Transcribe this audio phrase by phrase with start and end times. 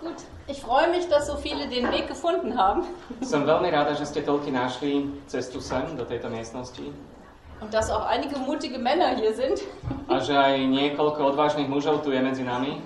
[0.00, 2.84] Gut, ich freue mich, dass so viele den Weg gefunden haben
[3.24, 6.92] Som veľmi rada, že ste toľky našli cestu sem, do tejto miestnosti.
[7.60, 9.64] und dass auch einige mutige Männer hier sind.
[10.08, 12.84] A že aj niekoľko odvážnych mužov tu je medzi nami.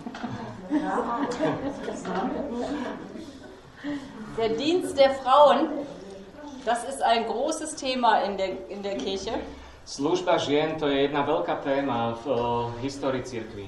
[4.39, 5.69] Der Dienst der Frauen,
[6.65, 9.35] das ist ein großes Thema in der, in der Kirche.
[9.85, 12.37] Služba žien to je jedna veľká téma v uh,
[12.79, 13.67] histórii cirkvi.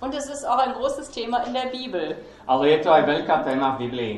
[0.00, 2.16] Und es ist auch ein großes Thema in der Bibel.
[2.46, 4.14] Ale je to aj veľká téma v Biblii.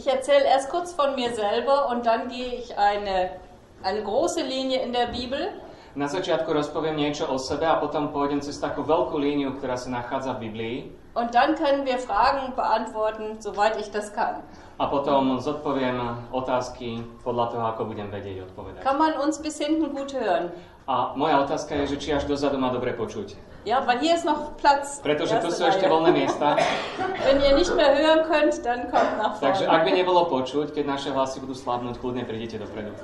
[0.00, 3.36] Ich erzähle erst kurz von mir selber und dann gehe ich eine,
[3.82, 5.52] eine große Linie in der Bibel.
[5.98, 9.90] Na začiatku rozpoviem niečo o sebe a potom pôjdem cez takú veľkú líniu, ktorá sa
[9.90, 10.76] nachádza v Biblii.
[11.18, 14.40] Und dann können wir Fragen beantworten, soweit ich das kann.
[14.78, 18.80] A potom zodpoviem otázky podľa toho, ako budem vedieť odpovedať.
[18.86, 20.54] Kann man uns bis hinten gut hören?
[20.86, 23.34] A moja otázka je, že či až dozadu ma dobre počuť.
[23.68, 25.00] Ja, weil hier ist noch Platz.
[25.04, 26.56] Pretože tu sú ešte voľné miesta.
[27.28, 29.76] Wenn ihr nicht mehr hören könnt, dann kommt nach Takže vorne.
[29.76, 32.96] ak by nebolo počuť, keď naše hlasy budú slabnúť, kľudne prídete dopredu.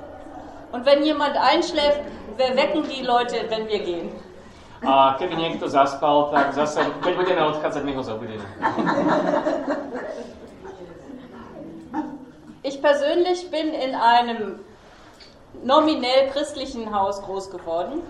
[0.73, 2.01] Und wenn jemand einschläft,
[2.41, 4.09] wir wecken die Leute, wenn wir gehen.
[4.81, 8.47] A keby niekto zaspal, tak zase, keď budeme odchádzať, my ho zobudíme.
[12.65, 14.65] Ich persönlich bin in einem
[15.61, 18.01] nominell christlichen Haus groß geworden.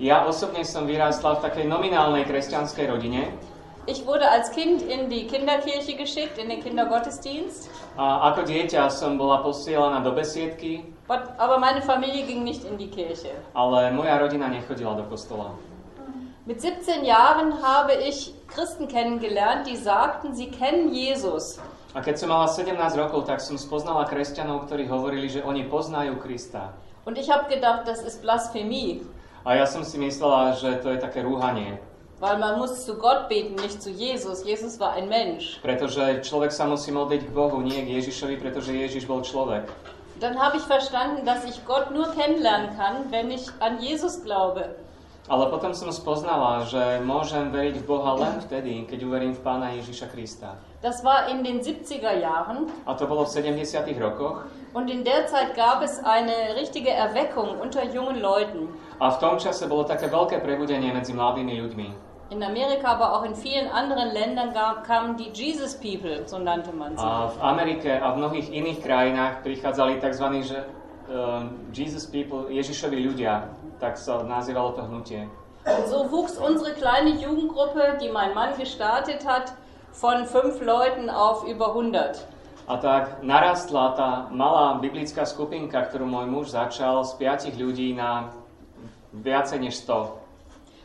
[0.00, 3.28] Ja osobne som vyrástla v takej nominálnej kresťanskej rodine.
[3.84, 7.66] Ich wurde als Kind in die Kinderkirche geschickt, in den Kindergottesdienst.
[7.98, 12.78] A ako dieťa som bola posielaná do besiedky, But- Aber meine Familie ging nicht in
[12.78, 13.34] die Kirche.
[13.52, 15.50] ale moja rodina nechodila do kostola.
[16.46, 21.58] Mit 17 Jahren habe ich Christen kennengelernt, die sagten, sie kennen Jesus.
[21.92, 26.16] A keď som mala 17 rokov, tak som spoznala kresťanov, ktorí hovorili, že oni poznajú
[26.22, 26.72] Krista.
[27.04, 29.02] Und ich habe gedacht, das ist Blasphemie,
[29.42, 31.82] A ja som si myslela, že to je také rúhanie,
[32.22, 34.46] weil man muss zu Gott beten, nicht zu Jesus.
[34.46, 35.58] Jesus war ein Mensch.
[35.58, 39.66] pretože človek sa musí modliť k Bohu, nie k Ježišovi, pretože Ježiš bol človek.
[40.22, 44.78] Dann habe ich verstanden, dass ich Gott nur kennenlernen kann, wenn ich an Jesus glaube.
[45.32, 49.72] Ale potom som spoznala, že môžem veriť v Boha len vtedy, keď uverím v Pána
[49.80, 50.60] Ježiša Krista.
[50.84, 53.64] Das war in den 70er Jahren A to bolo v 70.
[53.96, 54.44] rokoch.
[54.76, 58.76] und in der Zeit gab es eine richtige Erweckung unter jungen Leuten.
[59.00, 61.88] A v tom čase bolo také veľké prebudenie medzi mladými ľuďmi.
[62.32, 66.76] In Amerika, aber auch in vielen anderen Ländern ga- kamen die Jesus People, so nannte
[66.76, 67.04] man sie.
[67.04, 70.26] A v Amerike a v mnohých iných krajinách prichádzali tzv.
[70.44, 70.58] Že,
[71.08, 73.48] um, Jesus people, Ježišovi ľudia,
[73.82, 75.26] tak sa nazývalo to hnutie.
[75.66, 79.52] Und so wuchs unsere kleine Jugendgruppe, die mein Mann gestartet hat,
[79.90, 82.22] von fünf Leuten auf über 100.
[82.66, 88.30] A tak narastla tá malá biblická skupinka, ktorú môj muž začal z piatich ľudí na
[89.10, 90.21] viacej než 100.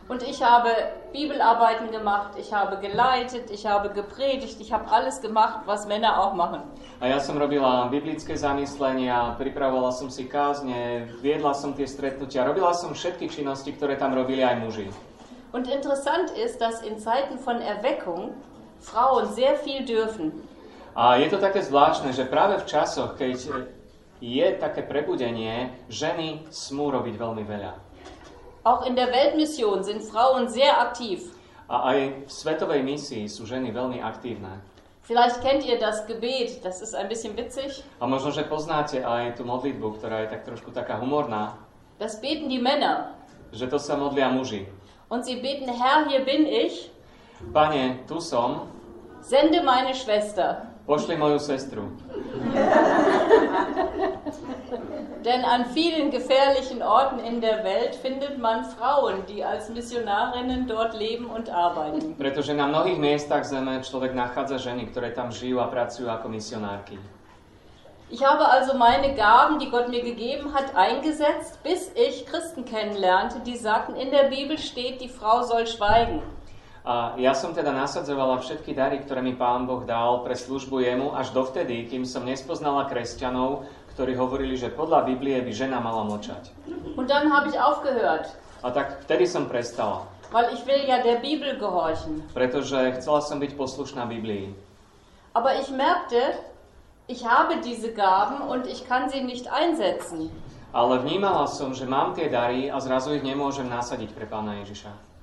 [0.10, 0.70] Und ich habe
[1.12, 6.34] Bibelarbeiten gemacht, ich habe geleitet, ich habe gepredigt, ich habe alles gemacht, was Männer auch
[6.34, 6.62] machen.
[7.02, 12.72] A ja som robila biblické zamyslenia, pripravovala som si kázne, viedla som tie stretnutia, robila
[12.74, 14.88] som všetky činnosti, ktoré tam robili aj muži.
[15.52, 18.32] Und interessant ist, dass in Zeiten von Erweckung
[18.80, 20.32] Frauen sehr viel dürfen.
[20.96, 23.68] A je to také zvláštne, že práve v časoch, keď
[24.24, 27.87] je také prebudenie, ženy smú robiť veľmi veľa.
[28.68, 31.32] Auch in der Weltmission sind Frauen sehr aktiv.
[31.72, 34.60] A aj v svetovej misii sú ženy veľmi aktívne.
[35.08, 37.80] Vielleicht kennt ihr das Gebet, das ist ein bisschen witzig.
[38.04, 41.56] A možno, že poznáte aj tú modlitbu, ktorá je tak trošku taká humorná,
[41.96, 43.16] Das beten die Männer.
[43.56, 44.68] že to sa modlia muži.
[45.08, 46.92] Und sie beten, Herr, hier bin ich,
[47.56, 48.68] Pane, tu som,
[49.24, 50.67] sende meine Schwester.
[50.88, 51.84] Pošli moju sestru.
[55.28, 60.96] Denn an vielen gefährlichen Orten in der Welt findet man Frauen, die als Missionarinnen dort
[60.96, 62.16] leben und arbeiten.
[62.16, 66.96] Pretože na mnohých miestach zeme človek nachádza ženy, ktoré tam žijú a pracujú ako misionárky.
[68.10, 73.44] Ich habe also meine Gaben, die Gott mir gegeben hat, eingesetzt, bis ich Christen kennenlernte,
[73.44, 76.24] die sagten, in der Bibel steht, die Frau soll schweigen.
[76.88, 81.12] A ja som teda nasadzovala všetky dary, ktoré mi Pán Boh dal pre službu jemu
[81.20, 86.48] až dovtedy, kým som nespoznala kresťanov, ktorí hovorili, že podľa Biblie by žena mala mlčať.
[86.96, 88.32] Und dann habe ich aufgehört,
[88.64, 92.24] A tak vtedy som prestala, weil ich will ja der Bibel gehorchen.
[92.32, 94.56] pretože chcela som byť poslušná Biblii.
[95.36, 96.40] Aber ich merkte,
[97.12, 100.32] ich habe diese Gaben und ich kann sie nicht einsetzen.
[100.72, 105.17] Ale vnímala som, že mám tie dary a zrazu ich nemôžem nasadiť pre Pána Ježiša.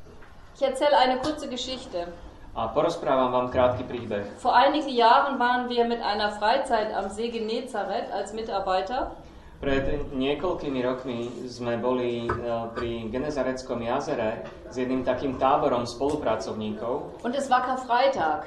[0.55, 2.07] Ich erzähle eine kurze Geschichte.
[2.55, 4.23] A porozprávam vám krátky príbeh.
[4.39, 9.11] Vor einigen Jahren waren wir mit einer Freizeit am See Genezareth als Mitarbeiter.
[9.59, 12.33] Pred niekoľkými rokmi sme boli e,
[12.79, 18.47] pri Genezareckom jazere s jedným takým táborom spolupracovníkov Und es war Karfreitag.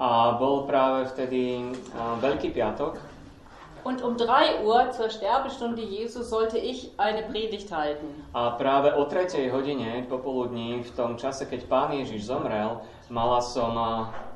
[0.00, 2.96] A bol práve vtedy a, Veľký piatok
[3.84, 8.06] Und um 3 Uhr zur Sterbestunde Jesu sollte ich eine Predigt halten.
[8.34, 9.48] a práve o 3.
[9.50, 13.72] hodine popoludní, v tom čase, keď Pán Ježiš zomrel, mala som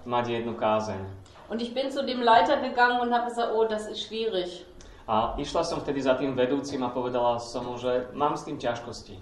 [0.06, 1.00] mať jednu kázeň.
[1.49, 4.64] Und ich bin zu dem Leiter gegangen und habe gesagt, oh, das ist schwierig.
[5.06, 8.56] A išla som vtedy za tým vedúcim a povedala som mu, že mám s tým
[8.56, 9.20] ťažkosti.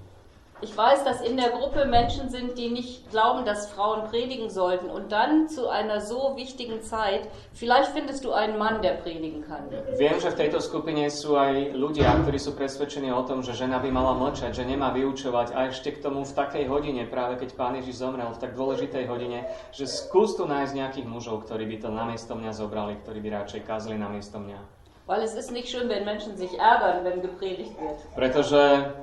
[0.63, 4.91] Ich weiß, dass in der Gruppe Menschen sind, die nicht glauben, dass Frauen predigen sollten.
[4.91, 9.67] Und dann zu einer so wichtigen Zeit, vielleicht findest du einen Mann, der predigen kann.
[9.99, 13.83] Viem, že v tejto skupine sú aj ľudia, ktorí sú presvedčení o tom, že žena
[13.83, 17.59] by mala mlčať, že nemá vyučovať a ešte k tomu v takej hodine, práve keď
[17.59, 21.77] pán Ježiš zomrel, v tak dôležitej hodine, že skús tu nájsť nejakých mužov, ktorí by
[21.83, 24.63] to namiesto mňa zobrali, ktorí by radšej kázali namiesto mňa.
[25.11, 27.99] Weil es ist nicht schön, wenn Menschen sich ärgern, wenn gepredigt wird.
[28.15, 28.95] Pretože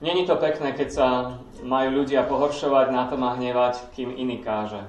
[0.00, 1.06] není to pekné, keď sa
[1.62, 4.80] majú ľudia pohoršovať, na tom a hnevať, kým iný káže.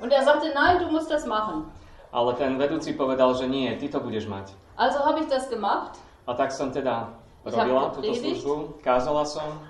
[0.00, 1.70] Und er sagte, nein, du musst das machen.
[2.12, 4.54] Ale ten vedúci povedal, že nie, ty to budeš mať.
[4.76, 7.12] Also habe ich das gemacht A tak som teda
[7.44, 9.60] robila túto službu, kázala som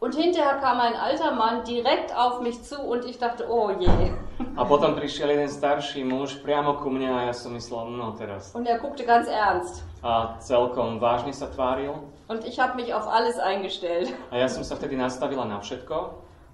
[0.00, 4.14] und hinterher kam ein alter Mann direkt auf mich zu und ich dachte, oh je.
[4.56, 8.54] a potom prišiel jeden starší muž priamo ku mne a ja som myslel, no teraz.
[8.54, 9.82] Und er guckte ganz ernst.
[10.02, 11.98] A celkom vážne sa tváril
[12.28, 14.12] Und ich habe mich auf alles eingestellt.
[14.30, 15.96] a ja som sa vtedy nastavila na všetko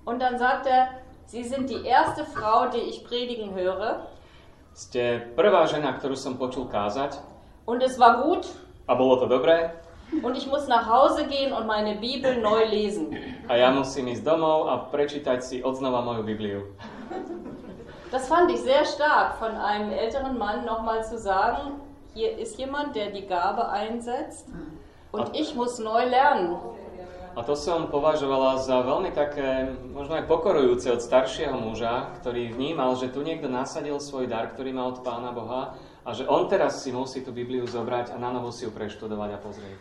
[0.07, 0.89] Und dann sagt er,
[1.27, 4.05] Sie sind die erste Frau, die ich predigen höre.
[4.77, 7.19] Ste prvá žena, ktorú som počul kázať
[7.67, 8.47] Und es war gut.
[8.87, 9.73] a bolo to dobré
[10.23, 13.11] Und ich muss nach Hause gehen und meine Bibel neu lesen.
[13.49, 16.61] a ja musím ísť domov a prečítať si odznova moju Bibliu.
[18.13, 21.81] Das fand ich sehr stark von einem älteren Mann nochmal zu sagen,
[22.15, 24.47] hier ist jemand, der die Gabe einsetzt
[25.15, 26.59] und ich muss neu lernen.
[27.35, 32.95] A to som považovala za veľmi také, možno aj pokorujúce od staršieho muža, ktorý vnímal,
[32.95, 35.75] že tu niekto nasadil svoj dar, ktorý má od Pána Boha
[36.07, 39.31] a že on teraz si musí tú Bibliu zobrať a na novo si ju preštudovať
[39.35, 39.81] a pozrieť.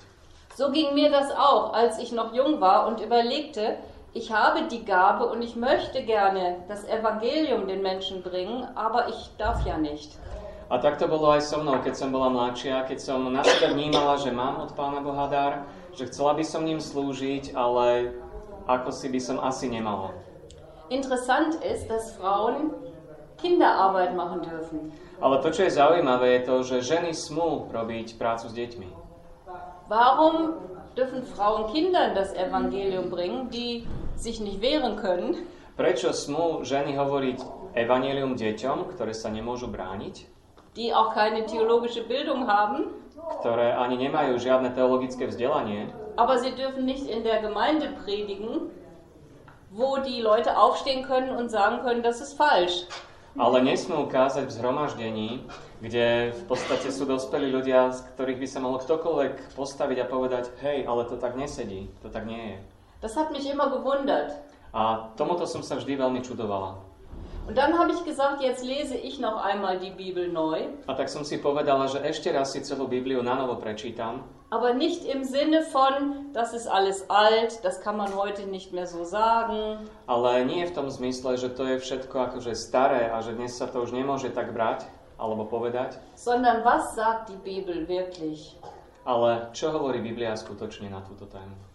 [0.57, 3.77] So ging mir das auch, als ich noch jung war und überlegte,
[4.13, 9.29] ich habe die Gabe und ich möchte gerne das Evangelium den Menschen bringen, aber ich
[9.38, 10.18] darf ja nicht.
[10.74, 13.78] A tak to bolo aj so mnou, keď som bola mladšia, keď som na sebe
[13.78, 18.18] vnímala, že mám od Pána Boha dar, že chcela by som ním slúžiť, ale
[18.66, 20.18] ako si by som asi nemala.
[20.90, 22.74] Interessant ist, dass Frauen
[23.38, 24.90] Kinderarbeit machen dürfen.
[25.22, 28.90] Ale to, čo je zaujímavé, je to, že ženy smú robiť prácu s deťmi.
[29.94, 30.58] Warum
[30.98, 33.86] dürfen Frauen Kindern das Evangelium bringen, die
[34.18, 35.46] sich nicht wehren können?
[35.78, 37.38] Prečo smú ženy hovoriť
[37.78, 40.32] evanelium deťom, ktoré sa nemôžu brániť,
[40.75, 42.92] die auch keine theologische Bildung haben,
[43.40, 48.70] ktoré ani nemajú žiadne teologické vzdelanie, aber sie dürfen nicht in der Gemeinde predigen,
[49.72, 52.86] wo die Leute aufstehen können und sagen können, das ist falsch.
[53.34, 55.30] ale nesmú kázať v zhromaždení,
[55.81, 60.44] kde v podstate sú dospelí ľudia, z ktorých by sa mohol ktokoľvek postaviť a povedať,
[60.62, 62.58] hej, ale to tak nesedí, to tak nie je.
[63.02, 64.38] Das hat mich immer gewundert.
[64.74, 66.78] A tomuto som sa vždy veľmi čudovala.
[67.48, 71.10] Und dann habe ich gesagt, jetzt lese ich noch einmal die Bibel neu, A tak
[71.10, 75.24] som si povedala, že ešte raz si celú Bibliu na novo prečítam, aber nicht im
[75.28, 80.45] Sinne von, das ist alles alt, das kann man heute nicht mehr so sagen, ale
[80.45, 83.84] nie v tom zmysle, že to je všetko akože staré a že dnes sa to
[83.84, 84.88] už nemôže tak brať
[85.19, 88.56] alebo povedať, sondern was sagt die Bibel wirklich?
[89.03, 91.73] ale čo hovorí Biblia skutočne na túto tému.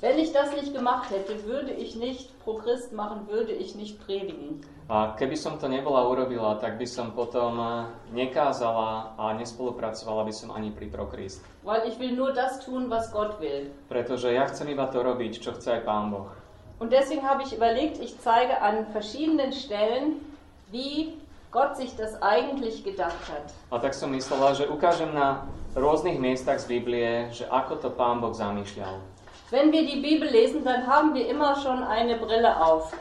[0.00, 3.98] Wenn ich das nicht gemacht hätte, würde ich nicht pro Christ machen, würde ich nicht
[4.06, 4.62] predigen.
[4.88, 10.32] A keby som to nebola urobila, tak by som potom eh, nekázala a nespolupracovala by
[10.32, 11.42] som ani pri ProChrist.
[11.66, 13.74] Weil ich will nur das tun, was Gott will.
[13.90, 16.30] Pretože ja chcem iba to robiť, čo chce aj Pán Boh.
[16.78, 20.22] Und deswegen habe ich überlegt, ich zeige an verschiedenen Stellen,
[20.70, 21.18] wie
[21.50, 23.50] Gott sich das eigentlich gedacht hat.
[23.74, 25.42] A tak som myslela, že ukážem na
[25.74, 29.17] rôznych miestach z Biblie, že ako to Pán Boh zamýšľal.
[29.50, 32.92] Wenn wir die Bibel lesen, dann haben wir immer schon eine Brille auf.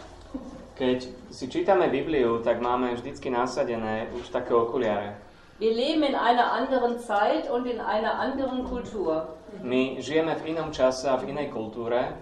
[0.80, 5.20] Keď si čítame Bibliu, tak máme vždycky nasadené už také okuliare.
[5.60, 9.28] Wir leben in einer anderen Zeit und in einer anderen Kultur.
[9.60, 12.16] My žijeme v inom čase a v inej kultúre,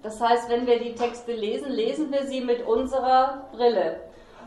[0.00, 4.00] Das heißt, wenn wir die Texte lesen, lesen wir sie mit unserer Brille.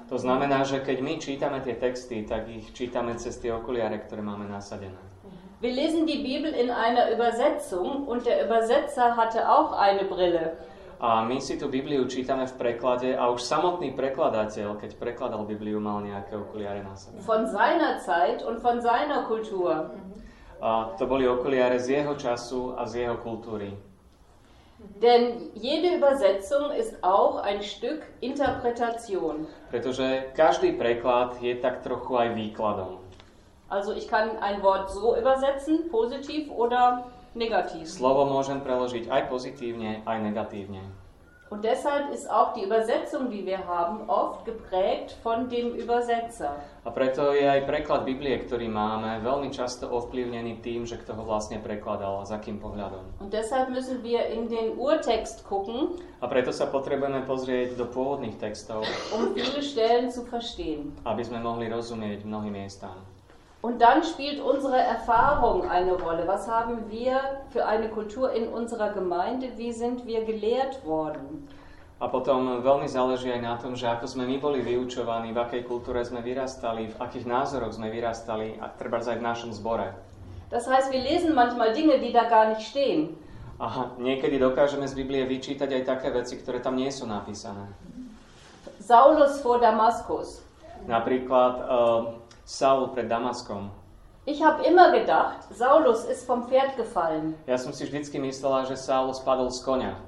[0.10, 4.22] To znamená, že keď my čítame tie texty, tak ich čítame cez tie okuliare, ktoré
[4.24, 4.98] máme nasadené.
[5.60, 10.54] Wir lesen die Bibel in einer Übersetzung und der Übersetzer hatte auch eine Brille.
[11.00, 15.82] A my si tú Bibliu čítame v preklade a už samotný prekladateľ, keď prekladal Bibliu,
[15.82, 17.22] mal nejaké okuliare na sebe.
[17.26, 19.94] Von seiner Zeit und von seiner Kultur.
[20.62, 23.74] A to boli okuliare z jeho času a z jeho kultúry.
[25.02, 29.50] Denn jede Übersetzung ist auch ein Stück Interpretation.
[29.74, 32.97] Pretože každý preklad je tak trochu aj výkladom.
[33.70, 37.04] Also ich kann ein Wort so übersetzen, positiv oder
[37.36, 37.84] negativ.
[37.88, 40.82] Slovo môžem preložiť aj pozitívne, aj negatívne.
[41.50, 46.52] Und deshalb ist auch die Übersetzung, die wir haben, oft geprägt von dem Übersetzer.
[46.84, 51.24] A preto je aj preklad Biblie, ktorý máme, veľmi často ovplyvnený tým, že kto ho
[51.24, 53.24] vlastne prekladal a za akým pohľadom.
[53.24, 58.36] Und deshalb müssen wir in den Urtext gucken, A preto sa potrebujeme pozrieť do pôvodných
[58.36, 58.84] textov,
[59.16, 61.00] um viele Stellen zu verstehen.
[61.08, 63.08] aby sme mohli rozumieť mnohým miestam.
[63.62, 66.28] Und dann spielt unsere Erfahrung eine Rolle.
[66.28, 69.50] Was haben wir für eine Kultur in unserer Gemeinde?
[69.58, 71.50] Wie sind wir gelehrt worden?
[71.98, 75.66] A potom veľmi záleží aj na tom, že ako sme my boli vyučovaní, v akej
[75.66, 79.98] kultúre sme vyrastali, v akých názoroch sme vyrastali a treba aj v našom zbore.
[80.54, 83.18] Das heißt, wir lesen manchmal Dinge, die da gar nicht stehen.
[83.58, 87.66] A niekedy dokážeme z Biblie vyčítať aj také veci, ktoré tam nie sú napísané.
[88.78, 90.46] Saulus vor Damaskus.
[90.86, 93.72] Napríklad uh, Saul pred Damaskom.
[94.24, 97.36] Ich habe immer gedacht, Saulus ist vom Pferd gefallen.
[97.44, 100.00] Ja som si vždycky myslela, že Saul spadol z konia.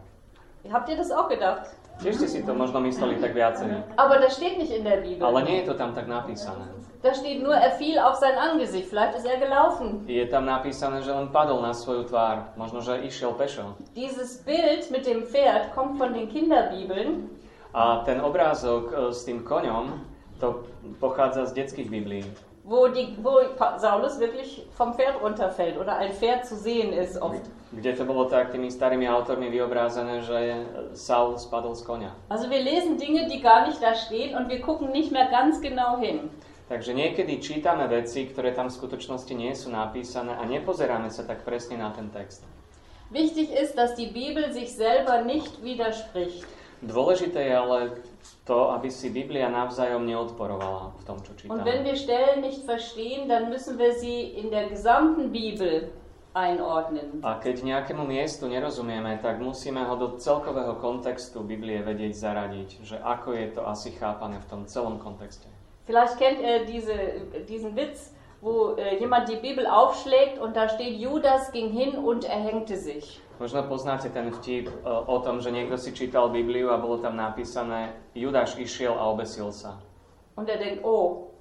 [0.71, 1.75] Habt ihr das auch gedacht?
[1.99, 3.75] Tiež ste si to možno mysleli tak viacerí.
[3.99, 5.27] Aber das steht nicht in der Bibel.
[5.27, 6.63] Ale nie je to tam tak napísané.
[7.03, 8.87] Da steht nur, er fiel auf sein Angesicht.
[8.87, 10.07] Vielleicht ist er gelaufen.
[10.07, 12.55] Je tam napísané, že len padol na svoju tvár.
[12.55, 13.75] Možno, že išiel pešo.
[13.99, 17.27] Dieses Bild mit dem Pferd kommt von den Kinderbibeln.
[17.75, 20.08] A ten obrázok e, s tým koňom,
[20.39, 20.63] to
[20.99, 22.23] pochádza z detských biblií.
[22.69, 23.41] wo, die, wo
[23.77, 27.41] Saulus wirklich vom Pferd runterfällt oder ein Pferd zu sehen ist oft.
[27.71, 32.11] Kde to bolo tak tými starými autormi vyobrázené, že Saul spadol z konia.
[32.29, 35.61] Also wir lesen Dinge, die gar nicht da stehen und wir gucken nicht mehr ganz
[35.61, 36.29] genau hin.
[36.69, 41.41] Takže niekedy čítame veci, ktoré tam v skutočnosti nie sú napísané a nepozeráme sa tak
[41.41, 42.45] presne na ten text.
[43.09, 46.45] Wichtig ist, dass die Bibel sich selber nicht widerspricht.
[46.79, 47.79] Dôležité je ale
[48.47, 51.91] to, aby si Biblia navzájom neodporovala v tom, čo Und wenn čítame.
[51.91, 55.91] wir Stellen nicht verstehen, dann müssen wir sie in der gesamten Bibel
[56.33, 57.19] einordnen.
[57.25, 62.95] A keď nejakému miestu nerozumieme, tak musíme ho do celkového kontextu Biblie vedieť zaradiť, že
[63.01, 65.49] ako je to asi chápané v tom celom kontexte.
[65.89, 66.95] Vielleicht kennt ihr diese,
[67.49, 72.23] diesen Witz, wo äh, jemand die Bibel aufschlägt und da steht, Judas ging hin und
[72.23, 73.19] erhängte sich.
[73.39, 77.15] Možno poznáte ten vtip e, o tom, že niekto si čítal Bibliu a bolo tam
[77.15, 79.79] napísané Judáš išiel a obesil sa.
[80.35, 81.31] Und er denkt, oh,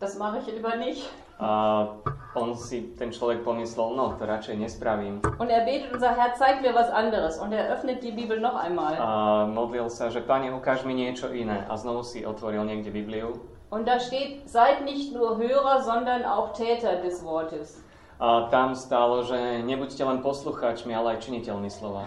[0.00, 1.04] das mache ich lieber nicht.
[1.36, 1.84] A
[2.32, 5.20] on si, ten človek pomyslel, no to radšej nespravím.
[5.36, 7.36] Und er betet und sagt, Herr, zeig mir was anderes.
[7.36, 8.96] Und er öffnet die Bibel noch einmal.
[8.96, 11.68] A modlil sa, že Pane, ukáž mi niečo iné.
[11.68, 13.36] A znovu si otvoril niekde Bibliu.
[13.68, 17.84] Und da steht, seid nicht nur Hörer, sondern auch Täter des Wortes.
[18.20, 22.06] A tam stálo, že nebuďte len poslucháčmi, ale aj činiteľmi slova.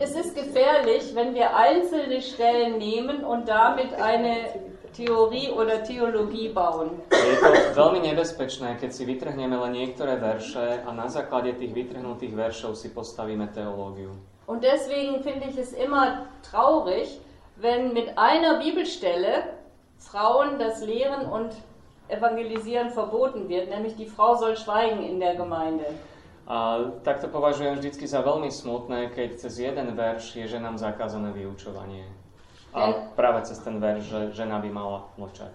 [0.00, 4.48] Es ist gefährlich, wenn wir einzelne Stellen nehmen und damit eine
[4.96, 7.04] Theorie oder Theologie bauen.
[7.12, 12.32] Je to veľmi nebezpečné, keď si vytrhneme len niektoré verše a na základe tých vytrhnutých
[12.32, 14.16] veršov si postavíme teológiu.
[14.48, 17.20] Und deswegen finde ich es immer traurig,
[17.60, 19.59] wenn mit einer Bibelstelle
[20.00, 21.52] Frauen das Lehren und
[22.08, 25.86] Evangelisieren verboten wird, nämlich die Frau soll schweigen in der Gemeinde.
[26.50, 32.10] A takto považujem vždycky za veľmi smutné, keď cez jeden verš je ženám zakázané vyučovanie.
[32.74, 35.54] A práve cez ten verš, že žena by mala mlčať.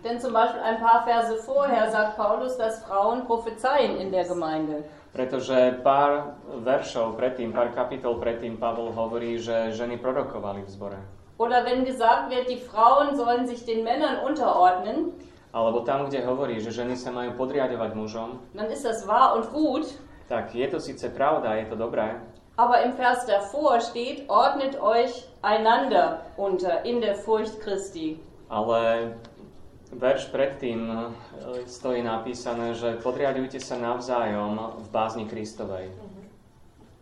[0.00, 4.86] Denn zum Beispiel ein paar Verse vorher sagt Paulus, dass Frauen prophezeien in der Gemeinde.
[5.12, 11.00] Pretože pár veršov predtým, pár kapitol predtým Pavol hovorí, že ženy prorokovali v zbore.
[11.38, 15.12] Oder wenn gesagt wird, die Frauen sollen sich den Männern unterordnen,
[15.48, 19.48] Alebo tam, kde hovorí, že ženy sa majú podriadovať mužom, dann ist das wahr und
[19.48, 19.86] gut.
[20.28, 22.20] tak je to síce pravda, je to dobré,
[22.58, 28.18] Aber im Vers davor steht, ordnet euch einander unter in der Furcht Christi.
[28.50, 29.14] ale
[29.88, 30.96] verš predtým e,
[31.64, 35.88] stojí napísané, že podriadujte sa navzájom v bázni Kristovej.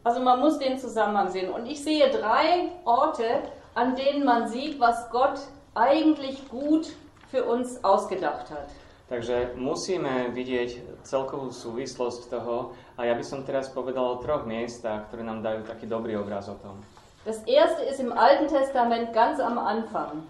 [0.07, 1.51] Also man muss den Zusammenhang sehen.
[1.51, 3.43] Und ich sehe drei Orte,
[3.77, 5.39] an denen man sieht, was Gott
[5.77, 6.97] eigentlich gut
[7.29, 8.73] für uns ausgedacht hat.
[9.07, 15.07] Takže musíme vidieť celkovú súvislosť toho a ja by som teraz povedal o troch miestach,
[15.07, 16.83] ktoré nám dajú taký dobrý obraz o tom.
[17.23, 20.27] Das erste ist im Alten Testament ganz am Anfang.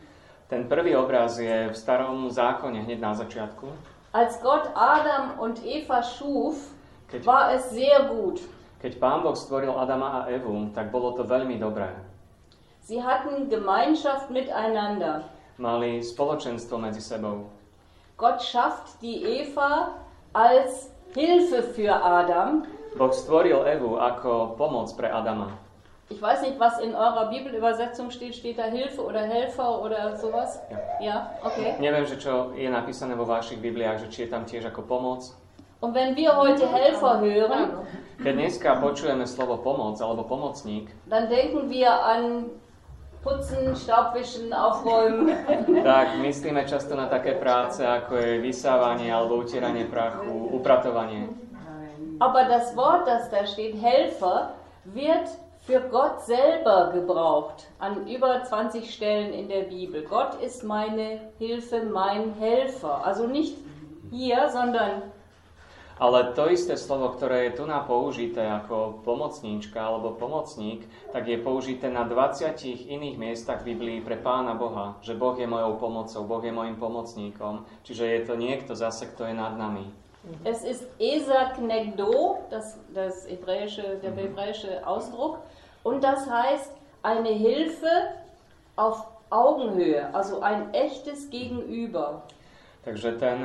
[0.53, 3.65] Ten prvý obraz je v starom zákone hneď na začiatku,
[4.13, 6.57] Als Gott Adam und Eva schuf,
[7.09, 8.41] keď, war es sehr gut.
[8.81, 11.93] keď Pán Boh stvoril Adama a Evu, tak bolo to veľmi dobré.
[12.87, 15.27] Sie hatten Gemeinschaft miteinander.
[15.59, 17.51] Mali spoločenstvo medzi sebou.
[18.15, 19.99] Gott schafft die Eva
[20.31, 22.63] als Hilfe für Adam.
[22.95, 25.51] Boh stvoril Evu ako pomoc pre Adama.
[26.15, 28.39] Ich weiß nicht, was in eurer Bibelübersetzung steht.
[28.39, 30.63] Steht da Hilfe oder Helfer oder sowas?
[30.71, 30.79] Ja.
[31.03, 31.75] Ja, okay.
[31.83, 35.35] Neviem, že čo je napísané vo vašich Bibliách, že či je tam tiež ako pomoc.
[35.83, 37.83] Und wenn wir heute Helfer hören,
[38.23, 42.49] Keď dneska počujeme slovo pomoc alebo pomocník, dann denken wir an
[43.27, 45.35] Putzen, Staubwischen, Aufräumen.
[45.83, 51.27] tak myslíme často na také práce, ako je vysávanie alebo utieranie prachu, upratovanie.
[52.23, 54.55] Aber das Wort, das da steht, Helfer,
[54.87, 55.27] wird
[55.67, 57.67] für Gott selber gebraucht.
[57.83, 60.07] An über 20 Stellen in der Bibel.
[60.07, 63.05] Gott ist meine Hilfe, mein Helfer.
[63.05, 63.59] Also nicht
[64.11, 65.03] hier, sondern
[65.97, 71.41] Ale to isté slovo, ktoré je tu na použité ako pomocníčka alebo pomocník, tak je
[71.41, 76.21] použité na 20 iných miestach v Biblii pre Pána Boha, že Boh je mojou pomocou,
[76.29, 79.89] Boh je mojim pomocníkom, čiže je to niekto zase, kto je nad nami.
[80.45, 85.39] es ist Esaknegdo, das, das hebräische, der hebräische Ausdruck.
[85.83, 86.73] Und das heißt
[87.03, 88.15] eine Hilfe
[88.75, 92.23] auf Augenhöhe, also ein echtes Gegenüber.
[92.87, 93.43] Takže ten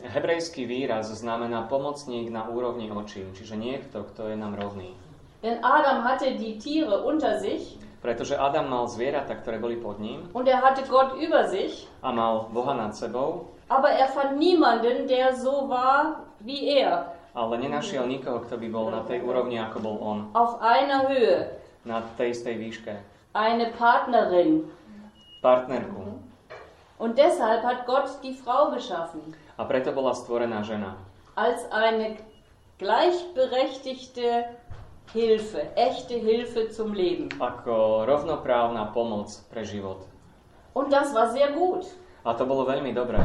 [0.00, 4.96] hebrejský výraz znamená pomocník na úrovni očí, čiže niekto, kto je nám rovný.
[5.44, 10.30] Denn Adam hatte die Tiere unter sich Pretože Adam mal zvieratá, ktoré boli pod ním
[10.30, 15.10] und er hatte Gott über sich, a mal Boha nad sebou, aber er fand niemanden,
[15.10, 19.78] der so war wie er, ale nenašiel nikoho, kto by bol na tej úrovni, ako
[19.82, 22.94] bol on, auf einer Höhe, na tej istej výške.
[23.34, 24.70] eine Partnerin.
[25.42, 26.18] Partnerku.
[26.98, 30.96] Und deshalb hat Gott die Frau geschaffen, A preto bola stvorená žena.
[31.36, 32.16] als eine
[32.78, 34.44] gleichberechtigte
[35.12, 37.28] Hilfe, echte Hilfe zum Leben.
[37.40, 40.06] Ako rovnoprávna pomoc pre život.
[40.74, 41.86] Und das war sehr gut.
[42.28, 43.24] A to bolo veľmi dobré.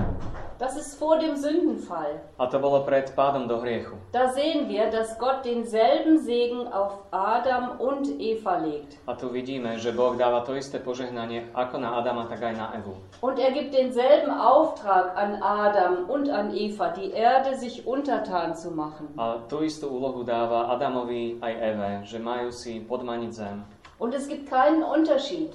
[0.56, 2.24] Das ist vor dem Sündenfall.
[2.40, 4.00] A to bolo pred pádom do hriechu.
[4.16, 8.96] Da sehen wir, dass Gott denselben Segen auf Adam und Eva legt.
[9.04, 12.72] A tu vidíme, že Boh dáva to isté požehnanie ako na Adama, tak aj na
[12.80, 12.96] Evu.
[13.20, 18.72] Und er gibt denselben Auftrag an Adam und an Eva, die Erde sich untertan zu
[18.72, 19.12] machen.
[19.20, 23.68] A tú istú úlohu dáva Adamovi aj Eve, že majú si podmaniť zem.
[24.00, 25.52] Und es gibt keinen Unterschied.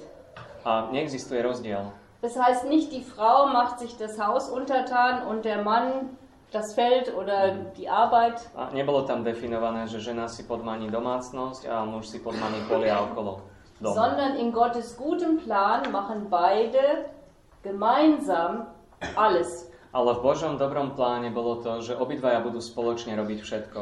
[0.68, 1.88] A neexistuje rozdiel.
[2.20, 6.18] Das heißt nicht, die Frau macht sich das Haus untertan und der Mann
[6.50, 11.85] das Feld oder die Arbeit, A nebolo tam definované, že žena si podmaní domácnosť a
[11.85, 13.44] muž si podmaní polia okolo
[13.81, 13.94] domu.
[13.94, 17.12] sondern in Gottes gutem Plan machen beide
[17.62, 18.72] gemeinsam
[19.16, 19.68] alles.
[19.92, 23.81] Ale v Božom dobrom pláne bolo to, že obidvaja budú spoločne robiť všetko.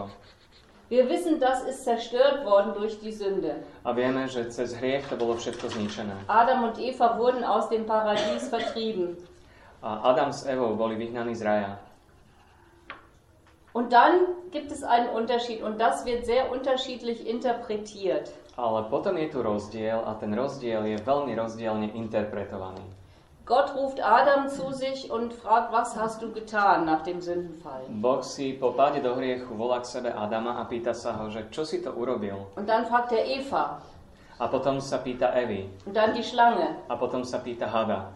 [0.88, 3.56] Wir wissen, das ist zerstört worden durch die Sünde.
[3.82, 6.14] A vieme, že cez hriech to bolo všetko zničené.
[6.28, 9.18] Adam und Eva wurden aus dem Paradies vertrieben.
[9.82, 11.78] A Adam s Evou boli vyhnaní z raja.
[13.72, 18.30] Und dann gibt es einen Unterschied und das wird sehr unterschiedlich interpretiert.
[18.56, 22.80] Ale potom je tu rozdiel a ten rozdiel je veľmi rozdielne interpretovaný.
[23.46, 27.86] Gott ruft Adam zu sich und fragt, was hast du getan nach dem Sündenfall?
[27.88, 31.46] Boh si po páde do hriechu volá k sebe Adama a pýta sa ho, že
[31.54, 32.50] čo si to urobil?
[32.58, 33.78] Und dann fragt er Eva
[34.42, 35.70] A potom sa pýta Evy.
[35.86, 36.76] und dann die Schlange.
[36.90, 38.10] A potom sa pýta Hada.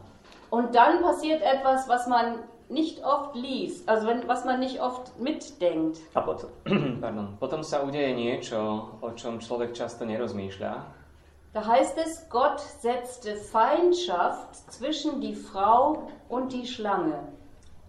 [0.50, 5.14] Und dann passiert etwas, was man nicht oft liest, also wenn, was man nicht oft
[5.18, 6.02] mitdenkt.
[6.14, 6.50] A potom,
[7.00, 8.58] pardon, potom sa udeje niečo,
[9.00, 10.99] o čom človek často nerozmýšľa.
[11.52, 17.18] Da heißt es, Gott setzte Feindschaft zwischen die Frau und die Schlange.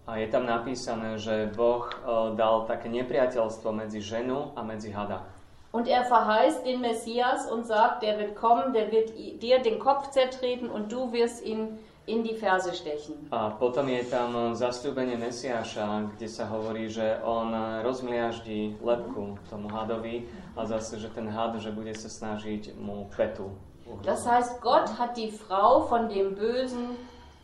[0.04, 5.22] A je tam napísané, že Boh e, dal také nepriateľstvo medzi ženu a medzi hada.
[5.70, 10.10] Und er verheißt den Messias und sagt, der wird kommen, der wird dir den Kopf
[10.10, 13.14] zertreten und du wirst ihn in die Ferse stechen.
[13.30, 20.26] A potom je tam zasľúbenie Mesiáša, kde sa hovorí, že on rozmliaždí lepku tomu hadovi
[20.58, 23.54] a zase, že ten had, že bude sa snažiť mu petu.
[24.02, 26.96] Das heißt, Gott hat die Frau von dem Bösen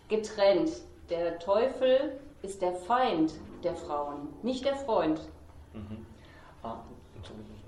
[0.08, 0.70] getrennt.
[1.10, 5.20] Der Teufel ist der Feind der Frauen, nicht der Freund.
[5.74, 6.06] Mhm.
[6.62, 6.78] A,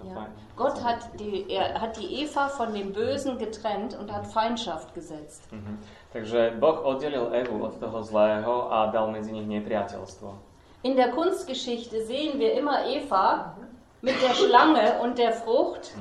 [0.05, 0.27] Ja.
[0.57, 5.53] Gott hat die, er hat die Eva von dem Bösen getrennt und hat Feindschaft gesetzt.
[5.53, 5.79] Mhm.
[6.13, 10.35] Takže Boh oddelil Evu od toho zlého a dal medzi nich nepriateľstvo.
[10.83, 13.55] In der Kunstgeschichte sehen wir immer Eva
[14.03, 15.93] mit der Schlange und der Frucht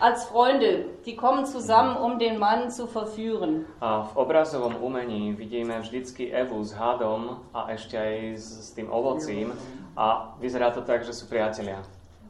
[0.00, 0.84] als Freunde.
[1.06, 3.66] Die kommen zusammen, um den Mann zu verführen.
[3.80, 8.90] A v obrazovom umení vidíme vždycky Evu s hadom a ešte aj s, s tým
[8.90, 9.52] ovocím
[9.96, 11.82] a vyzerá to tak, že sú priatelia.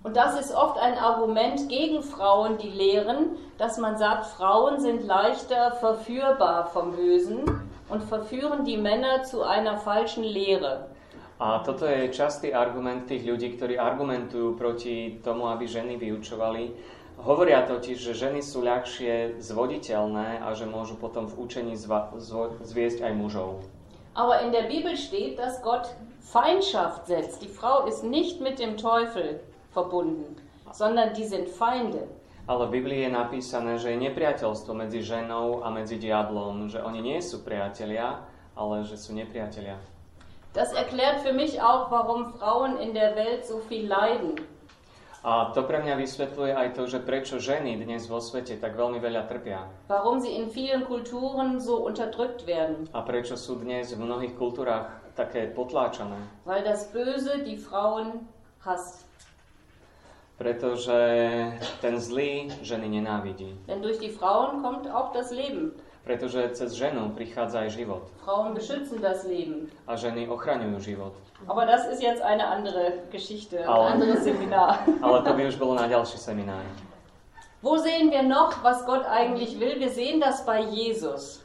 [0.04, 5.04] Und das ist oft ein Argument gegen Frauen, die lehren, dass man sagt, Frauen sind
[5.04, 7.42] leichter verführbar vom Bösen
[7.88, 10.87] und verführen die Männer zu einer falschen Lehre.
[11.38, 16.74] A toto je častý argument tých ľudí, ktorí argumentujú proti tomu, aby ženy vyučovali.
[17.22, 22.58] Hovoria totiž, že ženy sú ľahšie zvoditeľné a že môžu potom v učení zva- zvo-
[22.62, 23.62] zviesť aj mužov.
[24.18, 27.38] Aber in der Bibel steht, dass Gott Feindschaft setzt.
[27.42, 29.38] Die Frau ist nicht mit dem Teufel
[29.72, 30.37] verbunden,
[30.72, 32.09] sondern die sind Feinde.
[32.48, 37.04] Ale v Biblii je napísané, že je nepriateľstvo medzi ženou a medzi diablom, že oni
[37.04, 38.24] nie sú priatelia,
[38.57, 39.76] ale že sú nepriatelia.
[40.57, 44.40] Das erklärt für mich auch, warum Frauen in der Welt so viel leiden.
[45.26, 49.02] A to pre mňa vysvetľuje aj to, že prečo ženy dnes vo svete tak veľmi
[49.02, 49.66] veľa trpia.
[49.90, 52.87] Warum sie in vielen Kulturen so unterdrückt werden.
[52.94, 56.16] A prečo sú dnes v mnohých kultúrach také potláčané.
[56.46, 58.31] Weil das Böse die Frauen
[58.62, 59.08] hasst.
[60.38, 60.98] Pretože
[61.83, 63.59] ten zlý ženy nenávidí.
[63.66, 65.74] Denn durch die Frauen kommt auch das Leben.
[66.07, 68.03] Pretože cez ženu prichádza aj život.
[68.24, 69.68] Frauen beschützen das Leben.
[69.85, 71.12] A ženy ochraňujú život.
[71.46, 74.79] Aber das ist jetzt eine andere Geschichte, ein Aber- anderes Seminar.
[75.05, 76.64] Ale to by už bolo na ďalší seminár.
[77.61, 79.74] Wo sehen wir noch, was Gott eigentlich will?
[79.83, 81.42] Wir sehen das bei Jesus.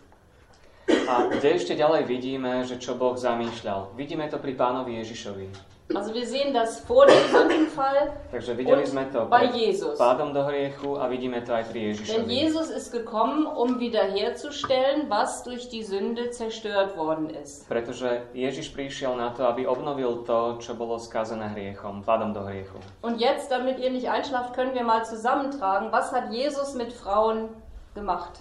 [1.10, 3.98] A kde ešte ďalej vidíme, že čo Boh zamýšľal?
[3.98, 5.73] Vidíme to pri pánovi Ježišovi.
[5.92, 10.00] Also wir sehen das vor dem Sündenfall Takže videli sme to bei Jesus.
[10.00, 12.32] pádom do hriechu a vidíme to aj pri Denn Ježišovi.
[12.32, 17.68] Jesus ist gekommen, um wiederherzustellen, was durch die Sünde zerstört worden ist.
[17.68, 22.80] Pretože Ježiš prišiel na to, aby obnovil to, čo bolo skazené hriechom, pádom do hriechu.
[23.04, 27.52] Und jetzt, damit ihr nicht einschlaft, können wir mal zusammentragen, was hat Jesus mit Frauen
[27.92, 28.40] gemacht?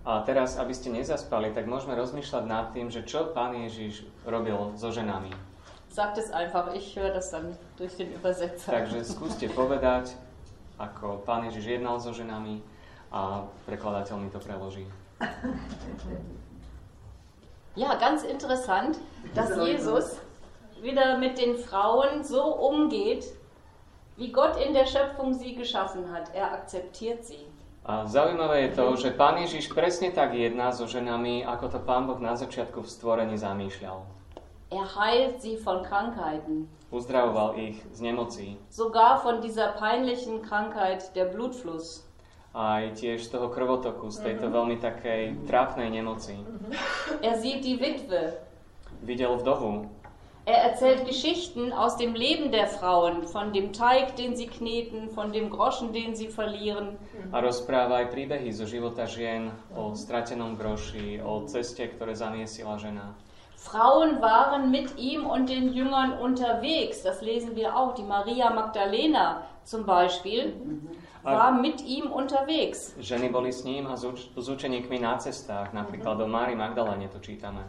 [0.00, 4.56] A teraz, aby ste nezaspali, tak môžeme rozmýšľať nad tým, že čo pán Ježiš robil
[4.80, 5.28] so ženami.
[5.90, 8.70] Sagt es einfach, ich höre das dann durch den Übersetzer.
[8.70, 10.14] Takže skúste povedať,
[10.78, 12.62] ako pán Ježiš jednal so ženami
[13.10, 14.86] a prekladateľ mi to preloží.
[17.74, 19.02] Ja, ganz interessant,
[19.34, 20.22] dass Jesus
[20.78, 23.26] wieder mit den Frauen so umgeht,
[24.16, 26.30] wie Gott in der Schöpfung sie geschaffen hat.
[26.34, 27.50] Er akzeptiert sie.
[27.82, 32.06] A zaujímavé je to, že pán Ježiš presne tak jedná so ženami, ako to pán
[32.06, 34.19] Boh na začiatku v stvorení zamýšľal.
[34.70, 41.26] Er heilt sie von Krankheiten, Uzdravoval ich z nemocí, sogar von dieser peinlichen Krankheit der
[41.26, 42.06] Blutfluss.
[42.54, 46.34] aj tiež z toho krvotoku, z tejto veľmi takej trápnej nemoci.
[47.22, 48.42] Er sieht die Witwe.
[49.06, 49.86] Videl vdovu,
[50.48, 55.30] Er erzählt Geschichten aus dem Leben der Frauen, von dem Teig, den sie kneten, von
[55.30, 56.98] dem Groschen, den sie verlieren.
[57.30, 63.14] a rozpráva aj príbehy zo života žien o stratenom groši, o ceste, ktoré zamiesila žena.
[63.60, 67.02] Frauen waren mit ihm und den Jüngern unterwegs.
[67.04, 67.92] Das lesen wir auch.
[67.94, 70.56] Die Maria Magdalena zum Beispiel
[71.22, 72.96] war mit ihm unterwegs.
[72.96, 77.12] Ženy boli s ním a s, uč- s učeníkmi na cestách, napríklad do Mári Magdalene
[77.12, 77.60] to čítame.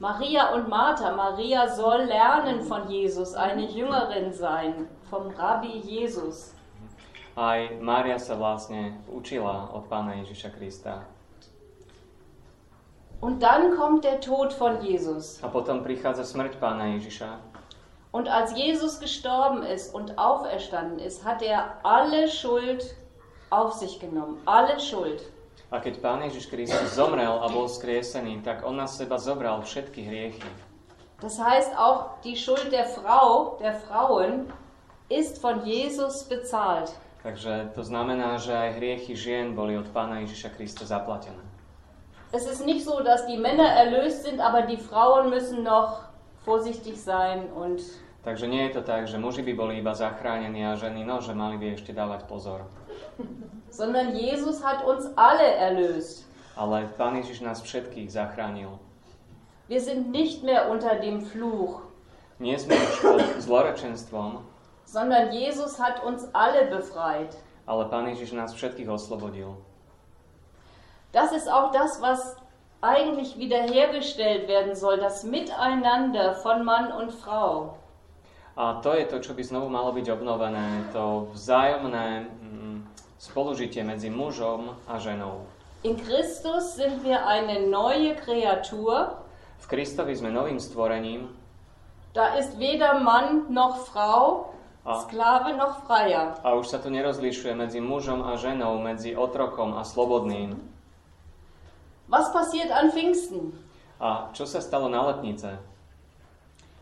[0.00, 1.12] Maria und Martha.
[1.12, 6.56] Maria soll lernen von Jesus, eine Jüngerin sein, vom Rabbi Jesus.
[7.36, 11.04] Aj Mária sa vlastne učila od pána Ježiša Krista.
[13.20, 15.42] Und dann kommt der Tod von Jesus.
[15.42, 17.38] A potom prichádza smrť pána Ježiša.
[18.14, 22.94] Und als Jesus gestorben ist und auferstanden ist, hat er alle Schuld
[23.50, 24.38] auf sich genommen.
[24.46, 25.20] Alle Schuld.
[25.68, 30.00] A keď pán Ježiš Kristus zomrel a bol skriesený, tak on na seba zobral všetky
[30.00, 30.48] hriechy.
[31.20, 34.48] Das heißt, auch die Schuld der Frau, der Frauen,
[35.10, 36.94] ist von Jesus bezahlt.
[37.22, 41.47] Takže to znamená, že aj hriechy žien boli od pána Ježiša Krista zaplatené.
[42.32, 46.00] Es ist nicht so, dass die Männer erlöst sind, aber die Frauen müssen noch
[46.44, 47.80] vorsichtig sein und
[48.24, 51.32] Takže nie je to tak, že muži by boli iba zachránení a ženy, no, že
[51.32, 52.66] mali by ešte dávať pozor.
[53.70, 56.26] sondern Jesus hat uns alle erlöst.
[56.56, 58.76] Ale pán Ježiš nás všetkých zachránil.
[59.68, 61.86] Wir sind nicht mehr unter dem Fluch,
[62.38, 64.42] Nie sme už pod zlorečenstvom,
[64.84, 67.32] sondern Jesus hat uns alle befreit.
[67.66, 69.56] ale pán Ježiš nás všetkých oslobodil.
[71.12, 72.36] Das ist auch das, was
[72.80, 77.74] eigentlich wiederhergestellt werden soll, das Miteinander von Mann und Frau.
[78.58, 82.76] A to je to, čo by znovu malo byť obnovené, to vzájomné mm,
[83.18, 85.46] spolužitie medzi mužom a ženou.
[85.86, 89.14] In Christus sind wir eine neue Kreatur.
[89.62, 91.30] V Kristovi sme novým stvorením
[92.14, 94.50] Da ist weder Mann noch Frau,
[94.82, 96.34] a, Sklave noch Freier.
[96.42, 100.58] a už sa tu nerozlišuje medzi mužom a ženou, medzi otrokom a slobodným.
[102.08, 103.52] Was passiert an Pfingsten?
[104.00, 105.60] A čo sa stalo na letnice?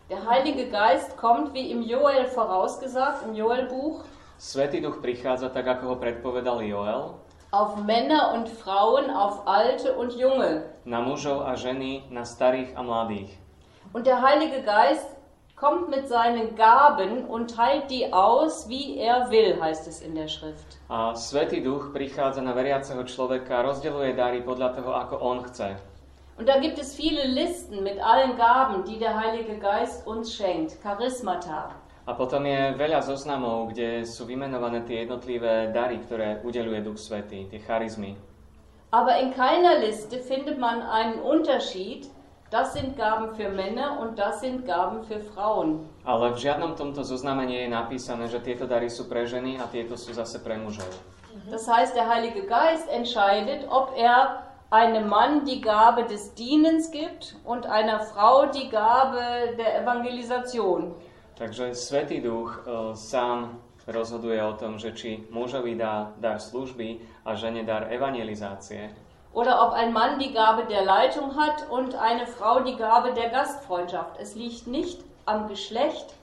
[0.07, 4.07] Der Heilige Geist kommt, wie im Joel vorausgesagt, im Joelbuch,
[4.39, 7.17] Svetý duch prichádza tak, ako ho predpovedal Joel,
[7.51, 10.63] auf Männer und Frauen, auf Alte und Junge.
[10.85, 13.33] na mužov a ženy, na starých a mladých.
[13.91, 15.16] Und der Heilige Geist
[15.57, 20.27] kommt mit seinen Gaben und teilt die aus, wie er will, heißt es in der
[20.27, 20.77] Schrift.
[20.87, 25.81] A Svetý Duch prichádza na veriaceho človeka a rozdeľuje dary podľa toho, ako on chce.
[26.37, 30.77] Und da gibt es viele Listen mit allen Gaben, die der Heilige Geist uns schenkt,
[30.85, 31.73] Charismata.
[32.05, 37.49] A potom je veľa zoznamov, kde sú vymenované tie jednotlivé dary, ktoré udeluje Duch Svetý,
[37.49, 38.13] tie charizmy.
[38.93, 42.07] Aber in keiner Liste findet man einen Unterschied,
[42.49, 45.89] das sind Gaben für Männer und das sind Gaben für Frauen.
[46.05, 49.67] Ale v žiadnom tomto zozname nie je napísané, že tieto dary sú pre ženy a
[49.67, 50.87] tieto sú zase pre mužov.
[51.51, 57.35] Das heißt, der Heilige Geist entscheidet, ob er einem Mann die Gabe des Dienens gibt
[57.45, 60.95] und einer Frau die Gabe der Evangelisation.
[61.37, 67.35] Takže Svetý Duch e, sám rozhoduje o tom, že či mužovi dá dar služby a
[67.35, 68.91] žene dar evangelizácie.
[69.33, 73.29] Oder ob ein Mann die Gabe der Leitung hat und eine Frau die Gabe der
[73.29, 74.17] Gastfreundschaft.
[74.19, 76.13] Es liegt nicht am Geschlecht,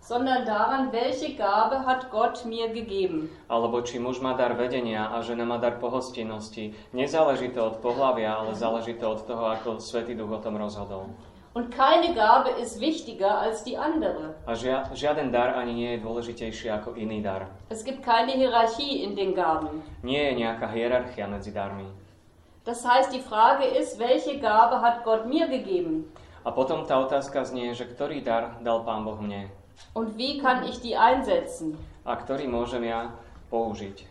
[0.00, 3.30] sondern daran, welche Gabe hat Gott mir gegeben.
[3.48, 6.74] Alebo či muž má dar vedenia a žena má dar pohostinnosti.
[6.92, 11.06] Nezáleží to od pohlavia, ale záleží to od toho, ako Svetý Duch o tom rozhodol.
[11.54, 14.34] Und keine Gabe ist wichtiger als die andere.
[14.46, 17.50] A žia, žiaden dar ani nie je dôležitejší ako iný dar.
[17.70, 19.82] Es gibt keine Hierarchie in den Gaben.
[20.02, 21.90] Nie je nejaká hierarchia medzi darmi.
[22.70, 26.06] Das heißt, die Frage ist, welche Gabe hat Gott mir gegeben?
[26.46, 29.50] A potom tá otázka znie, že ktorý dar dal Pán Boh mne
[29.90, 31.74] Und wie kann ich die einsetzen?
[32.06, 33.10] a ktorý môžem ja
[33.50, 34.06] použiť.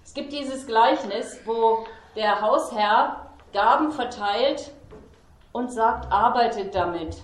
[0.00, 1.84] Es gibt dieses Gleichnis, wo
[2.16, 4.72] der Hausherr Gaben verteilt
[5.52, 7.20] und sagt, arbeitet damit.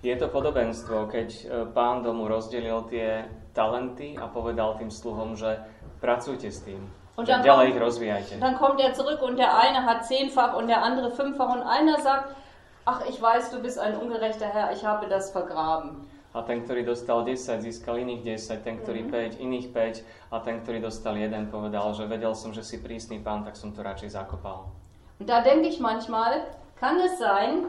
[0.00, 1.44] Je to podobenstvo, keď e,
[1.76, 5.60] pán domu rozdelil tie talenty a povedal tým sluhom, že
[6.00, 6.80] pracujte s tým.
[7.18, 11.10] Und dann kommt, dann kommt er zurück und der eine hat zehnfach und der andere
[11.10, 12.36] fünffach und einer sagt,
[12.84, 16.06] ach, ich weiß, du bist ein ungerechter Herr, ich habe das vergraben.
[16.32, 20.62] A ten, ktorý dostal 10, získal iných 10, ten, ktorý 5, iných 5 a ten,
[20.62, 24.14] ktorý dostal 1, povedal, že vedel som, že si prísny pán, tak som to radšej
[24.14, 24.70] zakopal.
[25.18, 26.46] Und da denke ich manchmal,
[26.78, 27.66] kann es sein,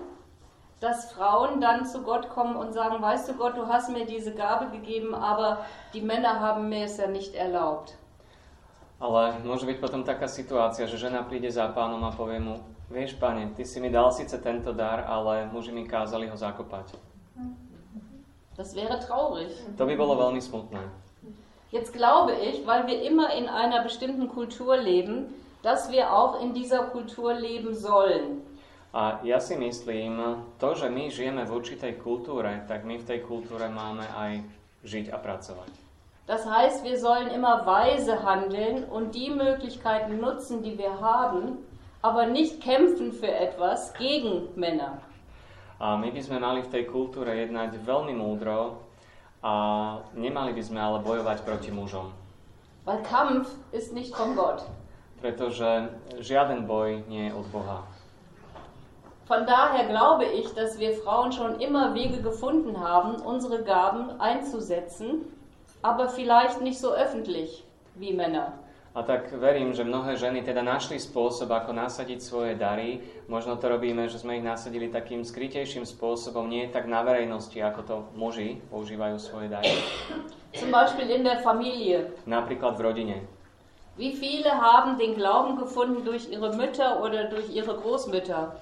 [0.78, 4.36] dass Frauen dann zu Gott kommen und sagen, weißt du Gott, du hast mir diese
[4.36, 7.99] Gabe gegeben, aber die Männer haben mir es ja nicht erlaubt.
[9.00, 12.60] Ale môže byť potom taká situácia, že žena príde za pánom a povie mu,
[12.92, 17.00] vieš pane, ty si mi dal síce tento dar, ale muži mi kázali ho zakopať.
[18.60, 19.56] Das wäre traurig.
[19.80, 20.84] To by bolo veľmi smutné.
[21.72, 25.32] Jetzt glaube ich, weil wir immer in einer bestimmten Kultur leben,
[25.64, 28.44] dass wir auch in dieser Kultur leben sollen.
[28.92, 30.18] A ja si myslím,
[30.58, 34.42] to, že my žijeme v určitej kultúre, tak my v tej kultúre máme aj
[34.82, 35.89] žiť a pracovať.
[36.30, 41.58] Das heißt, wir sollen immer weise handeln und die Möglichkeiten nutzen, die wir haben,
[42.04, 45.02] aber nicht kämpfen für etwas gegen Männer.
[45.80, 48.78] A my by sme mali v tej kultúre jednať veľmi múdro
[49.42, 49.54] a
[50.14, 52.14] nemali by sme ale bojovať proti mužom.
[52.86, 54.62] Weil Kampf ist nicht von Gott.
[55.26, 55.90] Pretože
[56.22, 57.90] žiaden boj nie je od Boha.
[59.26, 65.26] Von daher glaube ich, dass wir Frauen schon immer Wege gefunden haben, unsere Gaben einzusetzen,
[65.82, 67.64] aber vielleicht nicht so öffentlich
[67.96, 68.54] wie Männer.
[68.90, 73.06] A tak verím, že mnohé ženy teda našli spôsob, ako nasadiť svoje dary.
[73.30, 77.82] Možno to robíme, že sme ich nasadili takým skrytejším spôsobom, nie tak na verejnosti, ako
[77.86, 79.70] to muži používajú svoje dary.
[80.58, 82.10] Zum Beispiel in der Familie.
[82.26, 83.18] Napríklad v rodine.
[83.94, 88.58] Wie viele haben den Glauben gefunden durch ihre Mütter oder durch ihre Großmütter?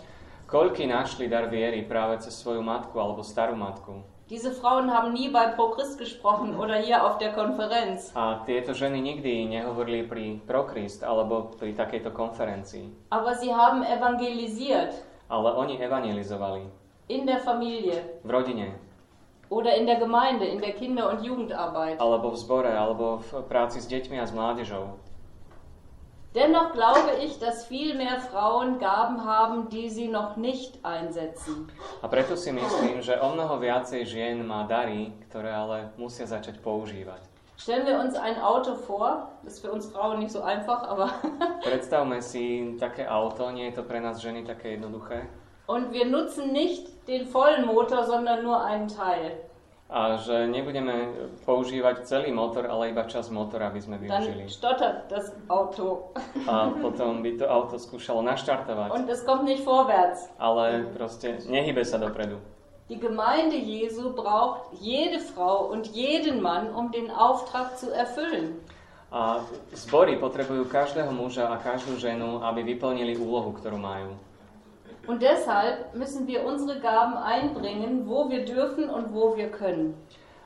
[0.48, 4.04] Koľky našli dar viery práve cez svoju matku alebo starú matku?
[4.30, 8.12] Diese Frauen haben nie bei Pro Christ gesprochen oder hier auf der Konferenz.
[8.12, 13.08] A tieto ženy nikdy nehovorili pri Prokrist alebo pri takejto konferencii.
[13.08, 14.92] Aber sie haben evangelisiert
[15.32, 16.68] Ale oni evangelizovali
[17.08, 18.76] in der Familie v rodine,
[19.48, 21.96] oder in der Gemeinde, in der Kinder- und Jugendarbeit.
[21.96, 25.00] alebo v zbore, alebo v práci s deťmi a s mládežou.
[26.38, 31.66] Dennoch glaube ich, dass viel mehr Frauen Gaben haben, die sie noch nicht einsetzen.
[32.02, 36.62] A preto si myslím, že o mnoho viacej žien má dary, ktoré ale musia začať
[36.62, 37.26] používať.
[37.58, 41.10] Stellen wir uns ein Auto vor, das ist für uns Frauen nicht so einfach, aber
[41.66, 45.26] Predstavme si také auto, nie je to pre nás ženy také jednoduché.
[45.66, 49.42] und wir nutzen nicht den vollen Motor, sondern nur einen Teil.
[49.88, 51.16] A že nebudeme
[51.48, 54.44] používať celý motor, ale iba čas motora by sme Dann využili.
[54.52, 56.12] stottert das Auto
[56.44, 60.28] A potom by to auto skúšalo naštartovať, und es kommt nicht vorwärts.
[60.36, 62.36] ale proste nehybe sa dopredu.
[62.92, 68.60] Die Gemeinde Jesu braucht jede Frau und jeden Mann, um den Auftrag zu erfüllen.
[69.08, 69.40] A
[69.72, 74.20] zbory potrebujú každého muža a každú ženu, aby vyplnili úlohu, ktorú majú.
[75.08, 79.96] Und deshalb müssen wir unsere Gaben einbringen, wo wir dürfen und wo wir können.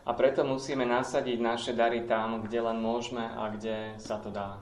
[0.06, 4.58] A preto musíme nasadiť naše dary tam, kde len môžeme a kde sa to dá.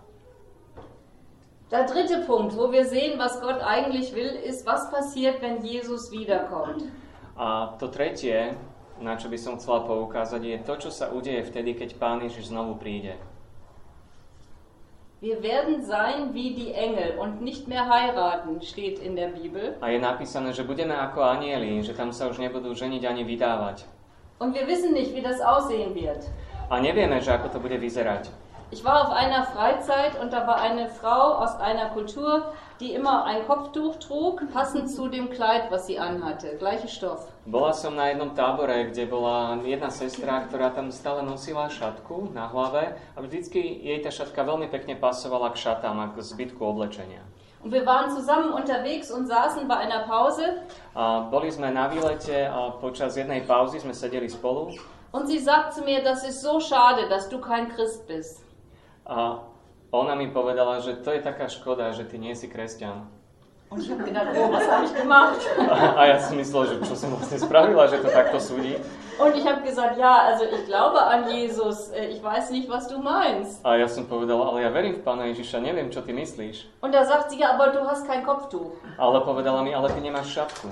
[1.71, 6.11] Der dritte Punkt, wo wir sehen, was Gott eigentlich will, ist, was passiert, wenn Jesus
[6.11, 6.83] wiederkommt.
[7.37, 8.55] A to tretie,
[8.99, 12.51] na čo by som chcela poukázať, je to, čo sa udeje vtedy, keď Pán Ježiš
[12.51, 13.15] znovu príde.
[15.21, 19.75] Wir werden sein wie die Engel und nicht mehr heiraten, steht in der Bibel.
[19.83, 23.83] A je napísané, že budeme ako anieli, že tam sa už nebudú ženiť ani vydávať.
[24.39, 26.23] Und wir wissen nicht, wie das aussehen wird.
[26.71, 28.31] A nevieme, že ako to bude vyzerať.
[28.71, 33.25] Ich war auf einer Freizeit und da war eine Frau aus einer Kultur, die immer
[33.25, 36.55] ein Kopftuch trug, passend zu dem Kleid, was sie anhatte.
[36.59, 37.33] Gleiche Stoff.
[37.47, 42.45] Bola som na jednom tábore, kde bola jedna sestra, ktorá tam stále nosila šatku na
[42.45, 47.25] hlave a vždycky jej tá šatka veľmi pekne pasovala k šatám a k zbytku oblečenia.
[47.65, 50.61] Und wir waren zusammen unterwegs und saßen bei einer Pause
[50.93, 54.77] A boli sme na výlete a počas jednej pauzy sme sedeli spolu
[55.11, 58.45] und sie sagt zu mir, das ist so schade, dass du kein Christ bist.
[59.09, 59.41] A
[59.89, 63.09] ona mi povedala, že to je taká škoda, že ty nie si kresťan.
[65.97, 68.77] A ja som myslel, že čo som vlastne spravila, že to takto súdi.
[69.19, 72.87] Und ich habe gesagt, ja, also ich glaube an Jesus, äh, ich weiß nicht, was
[72.87, 73.59] du meinst.
[73.65, 76.79] A ja som povedal, ale ja verím v Pána Ježiša, neviem, čo ty myslíš.
[76.79, 78.71] Und da sagt sie, ja, aber du hast kein Kopftuch.
[78.97, 80.71] Ale povedala mi, ale ty nemáš šatku.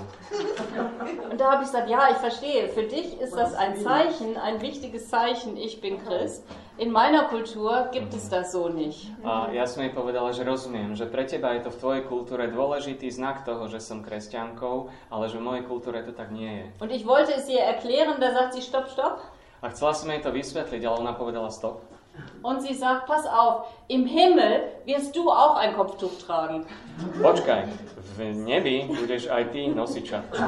[1.30, 4.60] Und da habe ich gesagt, ja, ich verstehe, für dich ist das ein Zeichen, ein
[4.60, 6.44] wichtiges Zeichen, ich bin Christ.
[6.78, 9.10] In meiner Kultur gibt es das so nicht.
[9.26, 12.46] A ja som jej povedala, že rozumiem, že pre teba je to v tvojej kultúre
[12.54, 16.64] dôležitý znak toho, že som kresťankou, ale že v mojej kultúre to tak nie je.
[16.78, 19.18] Und ich wollte es ihr erklären, da sagt sie, stopp, stopp.
[19.58, 21.82] A chcela som jej to vysvetliť, ale ona povedala stop.
[22.42, 26.66] Und sie sagt, pass auf, im Himmel wirst du auch ein Kopftuch tragen.
[27.22, 27.62] Počkaj,
[28.16, 30.38] v nebi budeš aj ty nosiť šatku.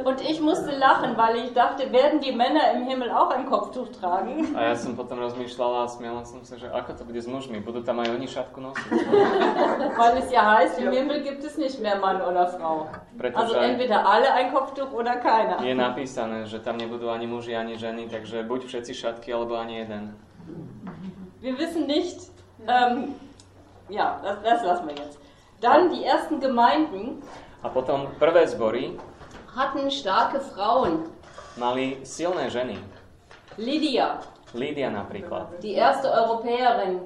[0.00, 3.92] Und ich musste lachen, weil ich dachte, werden die Männer im Himmel auch ein Kopftuch
[3.92, 4.48] tragen?
[4.56, 7.60] A ja som potom rozmýšľala a smiala som sa, že ako to bude s mužmi,
[7.60, 8.88] budú tam aj oni šatku nosiť.
[10.00, 12.88] Weil es ja heißt, im Himmel gibt es nicht mehr Mann oder Frau.
[12.88, 15.60] Also Pretože entweder alle ein Kopftuch oder keiner.
[15.60, 19.74] je napísané, že tam nebudú ani muži, ani ženy, takže buď všetci šatky, alebo ani
[19.76, 20.16] jeden.
[21.40, 22.30] Wir wissen nicht,
[22.68, 23.14] ähm,
[23.88, 25.18] ja, das, das lassen wir jetzt.
[25.60, 27.22] Dann die ersten Gemeinden
[27.62, 28.96] A potom prvé zbory
[29.56, 31.04] hatten starke Frauen.
[31.56, 32.78] mali silné ženy.
[33.58, 34.20] Lydia,
[34.54, 35.60] Lídia napríklad.
[35.60, 37.00] die erste Europäerin,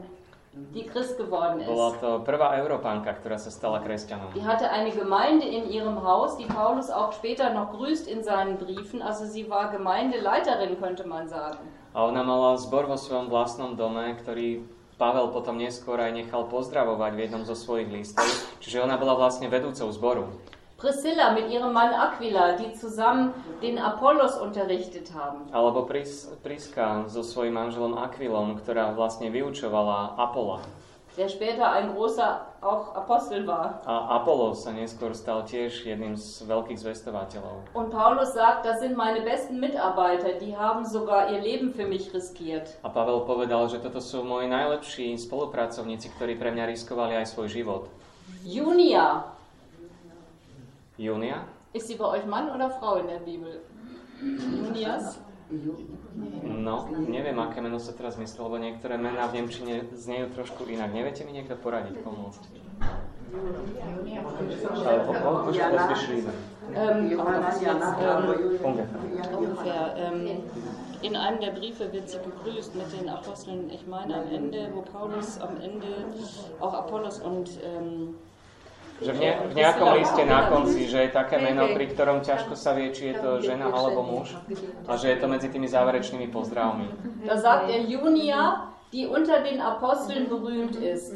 [0.74, 2.00] die Christ geworden Bola ist.
[2.00, 4.30] to prvá Európanka, ktorá sa stala kresťanom.
[4.34, 8.58] Die hatte eine Gemeinde in ihrem Haus, die Paulus auch später noch grüßt in seinen
[8.58, 9.02] Briefen.
[9.02, 11.58] Also sie war Gemeindeleiterin, könnte man sagen.
[11.94, 17.18] A ona mala zbor vo svojom vlastnom dome, ktorý Pavel potom neskôr aj nechal pozdravovať
[17.18, 18.26] v jednom zo svojich listov.
[18.62, 20.30] Čiže ona bola vlastne vedúcou zboru.
[20.76, 23.32] Priscilla mit ihrem Mann Aquila, die zusammen
[23.62, 25.46] den Apollos unterrichtet haben.
[25.52, 30.60] Alebo Pris, Priska so svojím manželom Aquilom, ktorá vlastne vyučovala Apola.
[31.16, 33.80] der später ein großer auch Apostel war.
[33.87, 37.70] A Apollos sa neskôr stal tiež jedným z veľkých zvestovateľov.
[37.70, 42.10] Und Paulus sagt, das sind meine besten Mitarbeiter, die haben sogar ihr Leben für mich
[42.10, 42.74] riskiert.
[42.82, 47.46] A Pavel povedal, že toto sú moji najlepší spolupracovníci, ktorí pre mňa riskovali aj svoj
[47.46, 47.82] život.
[48.42, 49.22] Junia,
[50.96, 51.44] Júnia?
[51.74, 53.61] ist sie bei euch Mann oder Frau in der Bibel?
[54.22, 55.20] Junias?
[56.42, 60.94] No, neviem, aké meno sa teraz myslí, lebo niektoré mená v Nemčine znejú trošku inak.
[60.94, 62.42] Neviete mi niekto poradiť, pomôcť?
[64.54, 65.02] Ungefähr.
[69.35, 69.85] ungefähr.
[69.98, 70.42] Ähm,
[71.02, 74.80] in einem der Briefe wird sie begrüßt mit den Aposteln, ich meine am Ende, wo
[74.80, 76.09] Paulus am Ende
[76.61, 78.14] auch Apollos und ähm,
[79.04, 82.56] Že v, ne, v nejakom liste na konci, že je také meno, pri ktorom ťažko
[82.56, 84.32] sa vie, či je to žena alebo muž
[84.88, 86.88] a že je to medzi tými záverečnými pozdravmi.
[87.28, 91.12] da sagt er Junia, die unter den Aposteln berühmt ist.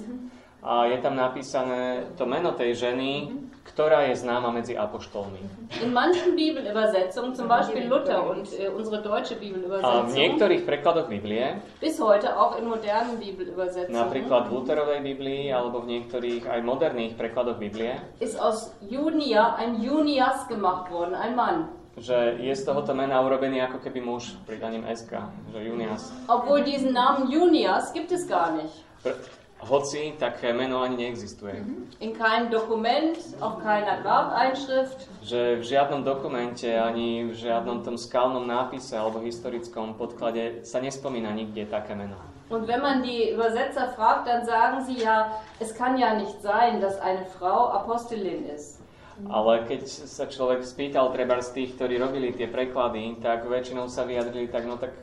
[0.68, 3.32] A je tam napísané to meno tej ženy,
[3.72, 5.40] ktorá je známa medzi apoštolmi.
[5.80, 11.08] In manchen Bibelübersetzungen, zum Beispiel Luther und äh, unsere deutsche A v Bibelübersetzung, niektorých prekladoch
[11.08, 16.60] Biblie, bis heute auch in modernen Bibelübersetzungen, napríklad v Luterovej Biblii alebo v niektorých aj
[16.64, 21.72] moderných prekladoch Biblie, ist aus Junia ein Junias gemacht worden, ein Mann.
[21.98, 25.18] že je z tohoto mena urobený ako keby muž pridaním SK,
[25.50, 26.14] že Junias.
[26.30, 28.86] Obwohl diesen Namen Junias gibt es gar nicht.
[29.02, 29.18] Pr-
[29.58, 31.64] hoci také meno ani neexistuje.
[32.00, 35.10] In keinem Dokument, auf keiner Grabeinschrift.
[35.22, 41.34] Že v žiadnom dokumente ani v žiadnom tom skalnom nápise alebo historickom podklade sa nespomína
[41.34, 42.16] nikde také meno.
[42.48, 46.80] Und wenn man die Übersetzer fragt, dann sagen sie ja, es kann ja nicht sein,
[46.80, 48.80] dass eine Frau Apostelin ist.
[49.26, 54.06] Ale keď sa človek spýtal treba z tých, ktorí robili tie preklady, tak väčšinou sa
[54.06, 54.94] vyjadrili tak, no tak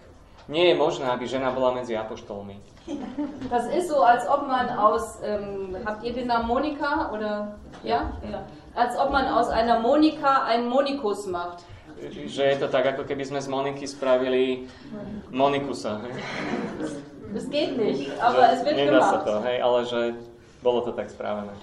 [0.48, 2.56] nie je možné, aby žena bola medzi apoštolmi.
[3.50, 8.14] Das ist so, als ob man aus, ähm, habt ihr den Namen Monika oder, ja?
[8.22, 8.46] ja?
[8.76, 11.66] Als ob man aus einer Monika einen Monikus macht.
[12.12, 14.68] Že je to tak, ako keby sme z Moniky spravili
[15.32, 16.04] Monikusa.
[17.34, 19.26] Das geht nicht, aber es wird Nedá sa gemacht.
[19.26, 20.02] to, hej, ale že
[20.62, 21.56] bolo to tak spravené.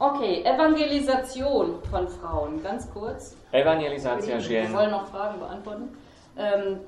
[0.00, 3.36] Okay, Evangelisation von Frauen, ganz kurz.
[3.52, 4.72] Evangelizácia Wir žien.
[4.74, 5.94] wollen noch Fragen beantworten.
[6.36, 6.80] Ähm,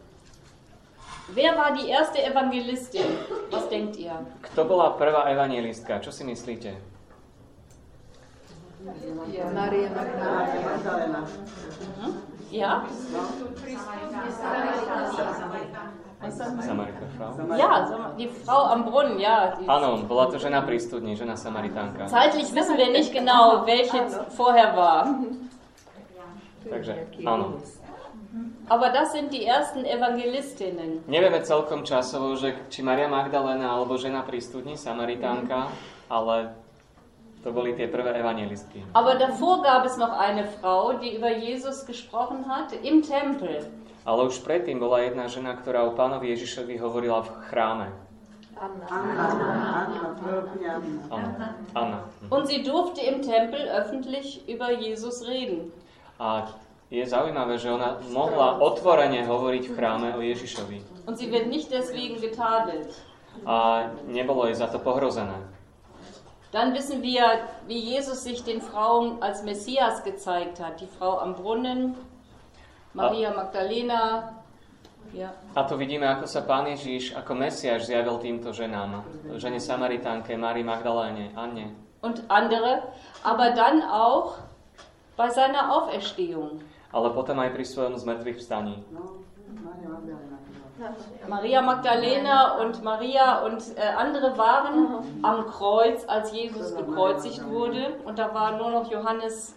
[1.29, 3.07] wer war die erste Evangelistin?
[3.51, 4.13] Was denkt ihr?
[4.43, 6.01] Kto bola prvá evangelistka?
[6.03, 6.75] Čo si myslíte?
[9.55, 11.23] Maria Magdalena.
[12.51, 12.85] Ja?
[16.61, 17.57] Samarita Frau?
[17.57, 19.57] Ja, die Frau am Brunnen, ja.
[19.59, 22.07] Die Áno, bola to žena pri studni, žena Samaritánka.
[22.07, 24.07] Zeitlich wissen wir nicht genau, welche
[24.37, 25.07] vorher war.
[26.71, 27.59] Takže áno.
[28.69, 31.05] Aber das sind die ersten Evangelistinnen.
[31.05, 35.69] Nevieme celkom časovo, že či Maria Magdalena alebo žena pri studni, Samaritánka,
[36.09, 36.57] ale
[37.45, 38.87] to boli tie prvé evangelistky.
[38.97, 43.69] Aber davor gab es noch eine Frau, die über Jesus gesprochen hat im Tempel.
[44.09, 47.89] Ale už predtým bola jedna žena, ktorá o pánovi Ježišovi hovorila v chráme.
[48.63, 48.87] Anna.
[48.87, 49.19] Anna,
[51.11, 52.01] Anna, Anna.
[52.23, 52.31] Mhm.
[52.31, 55.75] Und sie durfte im Tempel öffentlich über Jesus reden.
[56.19, 56.47] A
[56.93, 61.09] je zaujímavé, že ona mohla otvorene hovoriť v chráme o Ježišovi.
[61.09, 62.93] Und sie wird nicht deswegen getadelt.
[63.49, 65.41] A nebolo jej za to pohrozené.
[66.53, 70.85] Dann wissen wir, wie Jesus sich den Frauen als Messias gezeigt hat.
[70.85, 71.97] Die Frau am Brunnen,
[72.93, 74.37] Maria Magdalena.
[75.17, 75.33] Ja.
[75.57, 79.01] A to vidíme, ako sa pán Ježiš ako Mesiáš zjavil týmto ženám.
[79.41, 81.73] Žene Samaritánke, Márii Magdaléne, Anne.
[82.05, 82.85] Und andere,
[83.25, 84.37] aber dann auch
[85.17, 86.61] bei seiner Auferstehung.
[86.93, 88.85] Ale potom aj pri svojom zmrtvých vstaní.
[88.93, 89.25] No,
[91.29, 92.59] Maria Magdalena.
[92.59, 97.97] Und Maria und äh, andere waren am Kreuz, als Jesus gekreuzigt wurde.
[98.05, 99.55] Und da war nur noch Johannes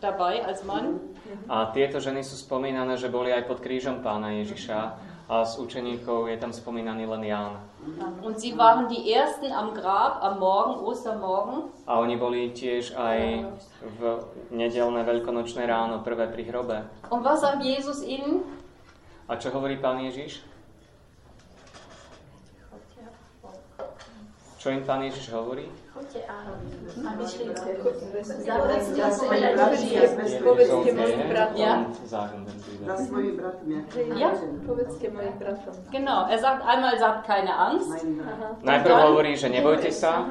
[0.00, 1.00] dabei als Mann.
[1.48, 4.96] A tieto ženy sú spomínané, že boli aj pod krížom pána Ježiša.
[5.28, 7.60] A z učeníkov je tam spomínaný len Ján.
[8.24, 11.68] Und sie waren die ersten am Grab am Morgen, Ostermorgen.
[11.84, 13.44] A oni boli tiež aj
[13.84, 14.00] v
[14.48, 16.80] nedelné veľkonočné ráno, prvé pri hrobe.
[17.12, 18.40] Und was sagt Jesus ihnen?
[19.28, 20.40] A čo hovorí pán Ježiš?
[24.56, 25.68] Čo im pán Ježiš hovorí?
[30.44, 31.56] Povedzte mojim bratom.
[31.56, 31.84] Ja.
[32.06, 32.86] Sagen den Brüdern.
[32.86, 33.86] Za svojim bratom, jak
[34.18, 34.30] Ja.
[34.66, 35.74] Povedzte mojim bratom.
[35.90, 38.06] Genau, er sagt einmal, sagt keine Angst.
[38.62, 40.26] Najprv hovorí, že nebojte sa.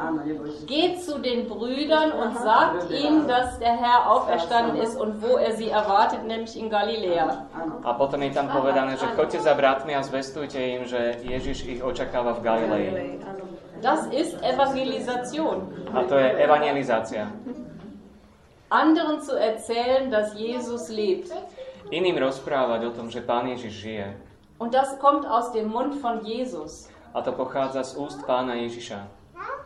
[0.65, 5.51] Geht zu den Brüdern und sagt ihnen, dass der Herr auferstanden ist und wo er
[5.55, 7.47] sie erwartet, nämlich in Galiläa.
[7.83, 11.79] A potom je tam povedané, že choďte za bratmi a zvestujte im, že Ježiš ich
[11.83, 13.19] očakáva v Galilei.
[13.23, 13.46] Áno.
[13.81, 15.69] Das ist Evangelisation.
[15.93, 17.31] A to je evangelizácia.
[18.69, 21.31] Anderen zu erzählen, dass Jesus lebt.
[21.91, 24.07] Iným rozprávať o tom, že pán Ježiš žije.
[24.59, 26.89] Und das kommt aus dem Mund von Jesus.
[27.13, 29.07] A to pochádza z úst pána Ježiša.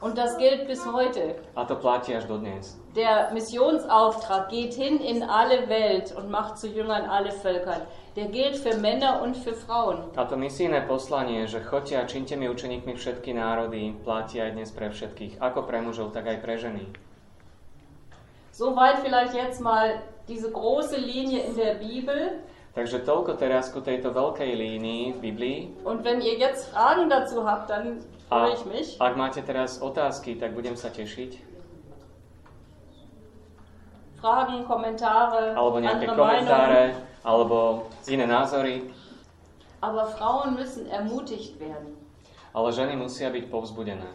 [0.01, 1.35] Und das gilt bis heute.
[1.55, 2.77] A to platí až dodnes.
[2.95, 7.87] Der Missionsauftrag geht hin in alle Welt und macht zu Jüngern alle Völker.
[8.15, 10.11] Der gilt für Männer und für Frauen.
[10.19, 14.67] A to misijné poslanie, že choďte a činte mi učeníkmi všetky národy, platí aj dnes
[14.75, 16.91] pre všetkých, ako pre mužov, tak aj pre ženy.
[18.51, 22.43] Soweit vielleicht jetzt mal diese große Linie in der Bibel.
[22.75, 25.57] Takže toľko teraz ku tejto veľkej línii v Biblii.
[25.87, 28.99] Und wenn ihr jetzt Fragen dazu habt, dann freue ich mich.
[28.99, 31.47] ak máte teraz otázky, tak budem sa tešiť.
[34.19, 37.10] Fragen, Kommentare, Alebo nejaké komentáre, Meinungen.
[37.23, 38.93] Alebo iné názory.
[39.81, 41.97] Aber Frauen müssen ermutigt werden.
[42.53, 44.11] Ale ženy musia byť povzbudené.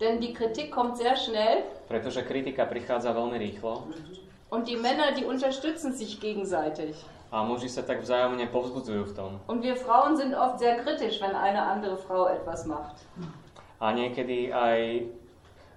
[0.00, 3.86] Denn die Kritik kommt sehr schnell Pretože kritika prichádza veľmi rýchlo
[4.50, 6.94] und die Männer, die unterstützen sich gegenseitig.
[7.34, 9.32] a muži sa tak vzájomne povzbudzujú v tom.
[9.50, 13.02] Und wir Frauen sind oft sehr kritisch, wenn eine andere Frau etwas macht.
[13.82, 15.10] A niekedy aj...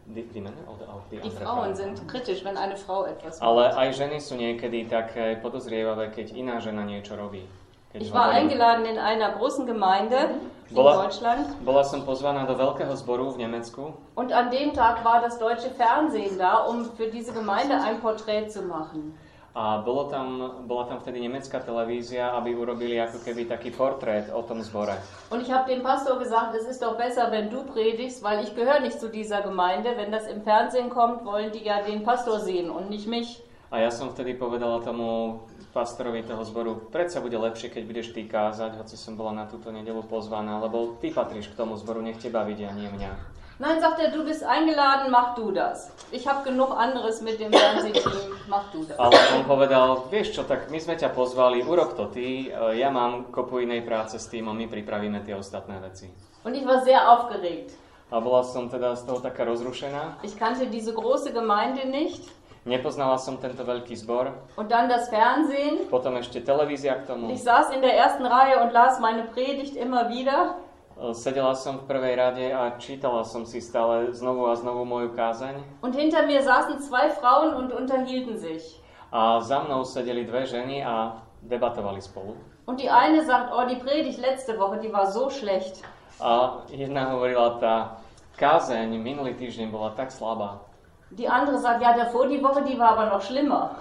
[0.08, 3.44] Die, Männer oder auch die Die Frauen sind kritisch, wenn eine Frau etwas macht.
[3.44, 7.44] Ale aj ženy sú niekedy také podozrievavé, keď iná žena niečo robí.
[7.92, 10.40] Keď Ich war eingeladen in einer großen Gemeinde
[10.72, 15.04] in Bola- Deutschland Bola som pozvaná do veľkého zboru v Nemecku und an dem Tag
[15.04, 19.12] war das deutsche Fernsehen da, um für diese Gemeinde ein Porträt zu machen.
[19.58, 24.46] A bolo tam, bola tam vtedy nemecká televízia, aby urobili ako keby taký portrét o
[24.46, 24.94] tom zbore.
[25.34, 28.54] Und ich habe dem Pastor gesagt, es ist doch besser, wenn du predigst, weil ich
[28.54, 29.98] gehöre nicht zu dieser Gemeinde.
[29.98, 33.42] Wenn das im Fernsehen kommt, wollen die ja den Pastor sehen und nicht mich.
[33.74, 35.42] A ja som vtedy povedala tomu
[35.74, 39.74] pastorovi toho zboru, predsa bude lepšie, keď budeš ty kázať, hoci som bola na túto
[39.74, 43.37] nedelu pozvaná, lebo ty patríš k tomu zboru, nech teba vidia, nie mňa.
[43.60, 45.90] Nein, sagt er, du bist eingeladen, mach du das.
[46.12, 49.00] Ich habe genug anderes mit dem Fernsehteam, mach du das.
[49.00, 52.94] Ale on povedal, vieš čo, tak my sme ťa pozvali, urob to ty, e, ja
[52.94, 56.06] mám kopu inej práce s týmom, my pripravíme tie ostatné veci.
[56.46, 57.74] Und ich war sehr aufgeregt.
[58.14, 60.22] A bola som teda z toho taká rozrušená.
[60.22, 62.30] Ich kannte diese große Gemeinde nicht.
[62.62, 64.38] Nepoznala som tento veľký zbor.
[64.54, 65.90] Und dann das Fernsehen.
[65.90, 67.34] Potom ešte televízia k tomu.
[67.34, 70.62] Ich saß in der ersten Reihe und las meine Predigt immer wieder.
[70.98, 75.14] E, sedela som v prvej rade a čítala som si stále znovu a znovu moju
[75.14, 75.82] kázeň.
[75.86, 78.82] Und hinter mir saßen zwei Frauen und unterhielten sich.
[79.12, 82.36] A za mnou sedeli dve ženy a debatovali spolu.
[82.66, 85.86] Und die eine sagt, oh, die Predigt letzte Woche, die war so schlecht.
[86.20, 88.02] A jedna hovorila, tá
[88.42, 90.66] kázeň minulý týždeň bola tak slabá.
[91.12, 93.76] Die andere sagt, ja, davor die Woche, die war aber noch schlimmer.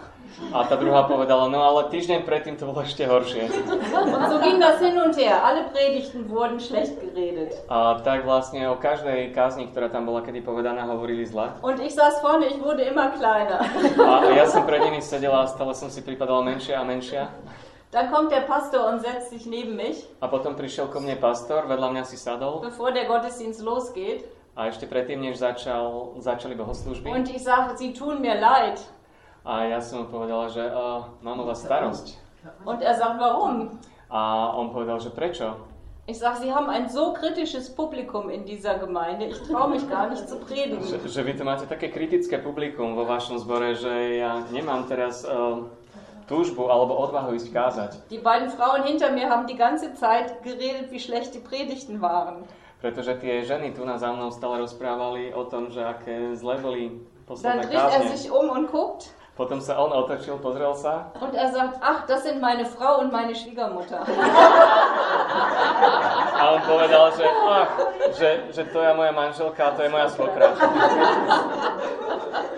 [0.52, 3.46] A tá druhá povedala, no ale týždeň predtým to bolo ešte horšie.
[3.46, 5.38] Und so ging das hin und her.
[5.40, 7.56] Alle Predigten wurden schlecht geredet.
[7.70, 11.56] A tak vlastne o každej kázni, ktorá tam bola kedy povedaná, hovorili zle.
[11.62, 13.64] Und ich saß vorne, ich wurde immer kleiner.
[13.96, 17.32] A ja som pred nimi sedela a stále som si pripadala menšia a menšia.
[17.94, 21.64] Dann kommt der Pastor und setzt sich neben mich, A potom prišiel ko mne pastor,
[21.64, 24.26] vedľa mňa si sadol bevor der Gottesdienst losgeht.
[24.56, 27.12] A ešte predtým, než začal, začali bohoslužby.
[27.12, 28.80] Und ich sage, Sie tun mir leid.
[29.44, 32.16] A ja som mu povedala, že uh, mám o vás starosť.
[32.64, 33.78] Und er sagt, warum?
[34.08, 35.60] A on povedal, že prečo?
[36.08, 40.08] Ich sage, Sie haben ein so kritisches Publikum in dieser Gemeinde, ich traue mich gar
[40.08, 40.80] nicht zu predigen.
[40.80, 45.26] Že, že vy tu máte také kritické publikum vo vašom zbore, že ja nemám teraz
[45.26, 45.68] uh,
[46.30, 47.90] túžbu alebo odvahu ísť kázať.
[48.08, 52.46] Die beiden Frauen hinter mir haben die ganze Zeit geredet, wie schlecht die Predigten waren.
[52.86, 56.94] Pretože tie ženy tu na za mnou stále rozprávali o tom, že aké zle boli
[56.94, 61.34] Dann posledné dreht er sich um und guckt Potom sa on otočil, pozrel sa und
[61.34, 64.06] er sagt, ach, das sind meine Frau und meine Schwiegermutter.
[66.38, 67.70] a on povedal, že, ach,
[68.14, 70.54] že, že to je moja manželka a to je moja svokra.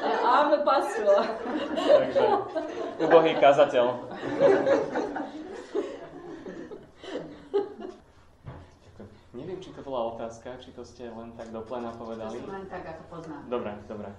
[0.05, 1.25] Der arme Pastor.
[1.73, 2.25] Takže
[3.01, 3.87] ubohý kazateľ.
[4.29, 5.09] Ďakujem.
[9.39, 12.43] Neviem, či to bola otázka, či to ste len tak do plena povedali.
[12.43, 13.43] Len tak, ako poznám.
[13.47, 14.11] Dobre, dobre.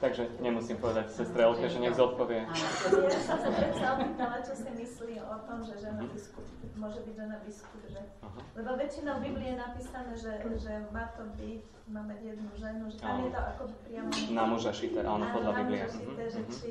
[0.00, 2.42] Takže nemusím povedať sestre Elke, že nech zodpovie.
[2.42, 6.42] Ja som sa predsa opýtala, čo si myslí o tom, že žena biskup,
[6.74, 8.02] môže byť žena biskup, že...
[8.18, 8.40] Aha.
[8.58, 12.84] Lebo väčšinou v Biblii je napísané, že, že má to byť, má mať jednu ženu,
[12.90, 14.10] že tam je to ako priamo...
[14.34, 15.80] Na muža šité, áno, podľa na Biblie.
[15.86, 16.56] muža šité, že Mhm, mhm.
[16.58, 16.70] či,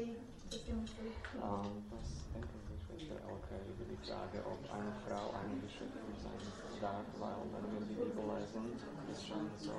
[0.52, 1.08] čo si myslí.
[1.39, 6.36] Ähm, was denken Sie, Schwester Elke, über die Frage, ob eine Frau eine Bischöfin sein
[6.82, 8.74] darf, weil wenn wir die Bibel lesen,
[9.12, 9.72] ist schon so,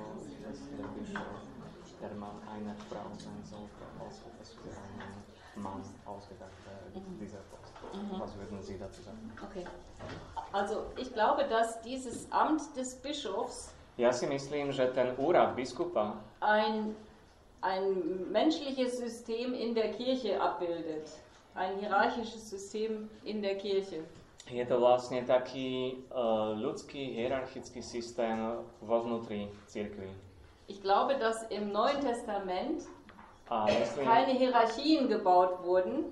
[0.43, 1.41] dass der Bischof,
[2.01, 7.73] der Mann einer Frau sein sollte, also dass für einen Mann ausgedacht wäre, dieser Post.
[8.19, 9.31] Was würden Sie dazu sagen?
[9.43, 9.65] Okay.
[10.51, 16.17] Also ich glaube, dass dieses Amt des Bischofs Ja si myslím, že ten úrad biskupa
[16.39, 16.95] ein,
[17.61, 21.11] ein menschliches System in der Kirche abbildet.
[21.53, 24.03] Ein hierarchisches System in der Kirche.
[24.51, 28.35] Je to vlastne taký uh, ľudský hierarchický systém
[28.83, 30.11] vo vnútri cirkvi.
[30.67, 32.87] Ich glaube, dass im Neuen Testament
[33.49, 36.11] myslím, keine Hierarchien gebaut wurden,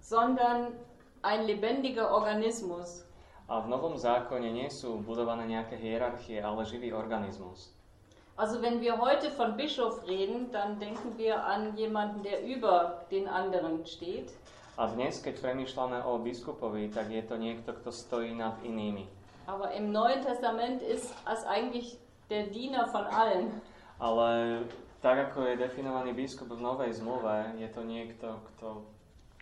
[0.00, 0.72] sondern
[1.22, 3.04] ein lebendiger Organismus.
[3.48, 7.72] A v Novom zákone nie sú budované nejaké hierarchie, ale živý organizmus.
[8.36, 13.26] Also wenn wir heute von Bischof reden, dann denken wir an jemanden, der über den
[13.26, 14.30] anderen steht.
[14.78, 19.10] A dnes, keď premýšľame o biskupovi, tak je to niekto, kto stojí nad inými.
[19.50, 21.98] Aber im Neuen Testament ist es eigentlich
[22.30, 23.58] der Diener von allen.
[23.98, 24.62] Ale
[25.02, 28.86] tak, ako je definovaný biskup v Novej zmluve, je to niekto, kto,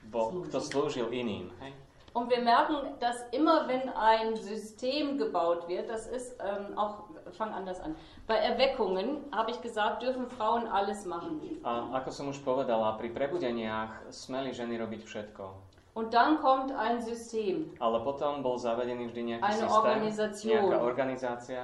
[0.09, 1.53] bol, kto slúžil iným.
[1.61, 1.77] Hej?
[2.17, 7.05] Und wir merken, dass immer wenn ein System gebaut wird, das ist ähm, auch,
[7.37, 7.95] fang anders an.
[8.27, 11.61] Bei Erweckungen, habe ich gesagt, dürfen Frauen alles machen.
[11.61, 15.45] A ako som už povedala, pri prebudeniach smeli ženy robiť všetko.
[15.93, 20.49] Und dann kommt ein System, Ale potom bol zavedený vždy nejaký Eine systém, Organisation.
[20.57, 21.61] nejaká organizácia.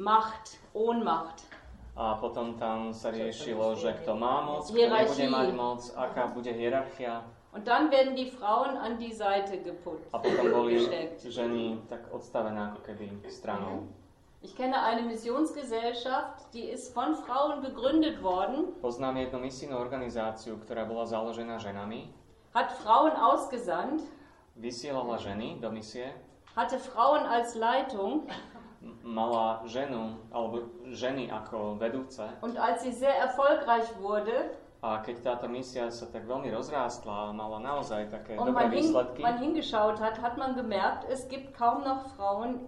[0.00, 1.44] Macht, Ohnmacht.
[1.92, 6.48] A potom tam sa riešilo, že kto má moc, kto nebude mať moc, aká bude
[6.48, 7.28] hierarchia.
[7.52, 10.08] Und dann werden die Frauen an die Seite geputzt.
[10.12, 11.20] A potom boli Gesteckt.
[11.28, 13.92] ženy tak odstavené ako keby stranou.
[14.42, 18.72] Ich kenne eine Missionsgesellschaft, die ist von Frauen gegründet worden.
[18.80, 22.10] Poznám jednu misijnú organizáciu, ktorá bola založená ženami.
[22.54, 24.02] hat Frauen ausgesandt,
[24.56, 26.12] vysielala ženy do misie,
[26.56, 28.26] hatte Frauen als Leitung
[29.02, 32.26] mala ženu, alebo ženy ako vedúce.
[32.42, 34.50] und als sie sehr erfolgreich wurde
[34.82, 38.74] A keď táto misia sa tak veľmi rozrástla a mala naozaj také und dobré man,
[38.74, 42.66] výsledky, man hingeschaut hat, hat man gemerkt, es gibt kaum noch Frauen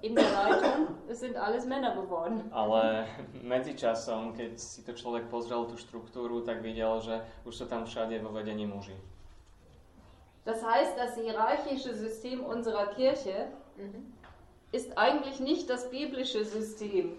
[0.00, 2.48] in der Leitung, es sind alles Männer geworden.
[2.48, 3.04] ale
[3.44, 8.24] medzičasom, keď si to človek pozrel tú štruktúru, tak videl, že už sú tam všade
[8.24, 8.96] vo vedení muži.
[10.48, 13.52] Das heißt, das hierarchische System unserer Kirche
[14.74, 17.14] ist eigentlich nicht das biblische System.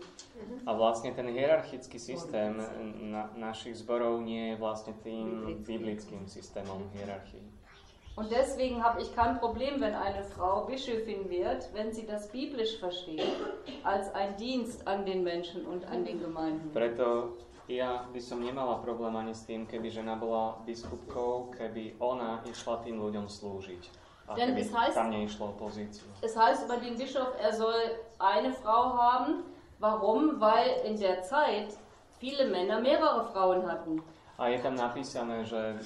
[0.67, 2.59] A vlastne ten hierarchický systém
[2.99, 7.39] na, našich zborov nie je vlastne tým biblickým systémom hierarchii.
[8.15, 12.79] Und deswegen habe ich kein Problem, wenn eine Frau Bischöfin wird, wenn sie das biblisch
[12.79, 13.35] versteht,
[13.83, 16.71] als ein Dienst an den Menschen und an den Gemeinden.
[16.71, 17.35] Preto
[17.67, 22.83] ja by som nemala problém ani s tým, keby žena bola biskupkou, keby ona išla
[22.87, 24.04] tým ľuďom slúžiť.
[24.27, 24.97] A Denn es heißt-.
[26.21, 29.43] Es heißt über den Bischof, er soll eine Frau haben.
[29.79, 30.39] Warum?
[30.41, 31.77] Weil in der Zeit
[32.19, 34.01] viele Männer mehrere Frauen hatten.
[34.37, 35.79] A je tam napísané, že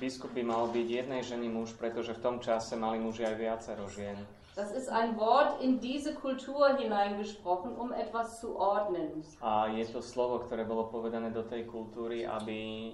[0.00, 3.84] biskup by mal byť jednej ženy muž, pretože v tom čase mali muži aj viacero
[3.92, 4.16] žien.
[4.56, 9.20] Das ist ein Wort in diese Kultur hineingesprochen, um etwas zu ordnen.
[9.44, 12.92] A je to slovo, ktoré bolo povedané do tej kultúry, aby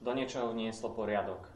[0.00, 1.53] do niečoho vnieslo poriadok.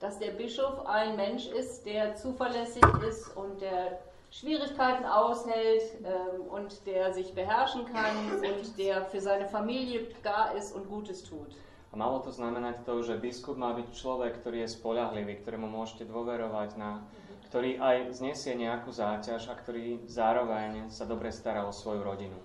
[0.00, 6.86] Dass der Bischof ein Mensch ist, der zuverlässig ist und der Schwierigkeiten aushält ähm, und
[6.86, 11.54] der sich beherrschen kann und der für seine Familie da ist und Gutes tut.
[11.92, 16.06] A malo to znamenať to, že biskup má byť človek, ktorý je spolahlivý, ktorému môžete
[16.06, 17.02] dôverovať, na,
[17.50, 22.38] ktorý aj znesie nejakú záťaž a ktorý zároveň sa dobre stará o svoju rodinu.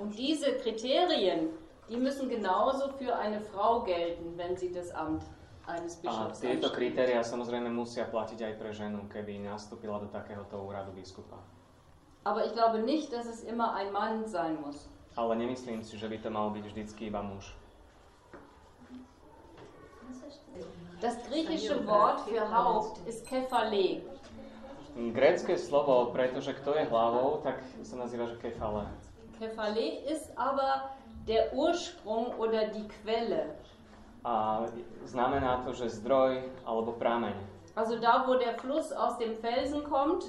[0.00, 1.52] Und diese Kriterien,
[1.92, 5.28] die müssen genauso für eine Frau gelten, wenn sie das Amt
[5.66, 5.82] A
[6.30, 11.42] tieto kritéria samozrejme musia platiť aj pre ženu, keby nastúpila do takéhoto úradu biskupa.
[12.22, 14.86] Aber ich glaube nicht, dass es immer ein Mann sein muss.
[15.18, 17.50] Ale nemyslím si, že by to mal byť vždycky iba muž.
[21.00, 24.00] Das griechische Wort für Haupt ist Kephale.
[24.96, 28.88] Grécké slovo, pretože kto je hlavou, tak sa nazýva, že kefale.
[29.36, 30.88] Kephale ist aber
[31.28, 33.60] der Ursprung oder die Quelle.
[34.26, 34.66] A
[35.06, 37.38] znamená to, že zdroj alebo prameň.
[37.78, 40.26] Also da, wo der Fluss aus dem Felsen kommt,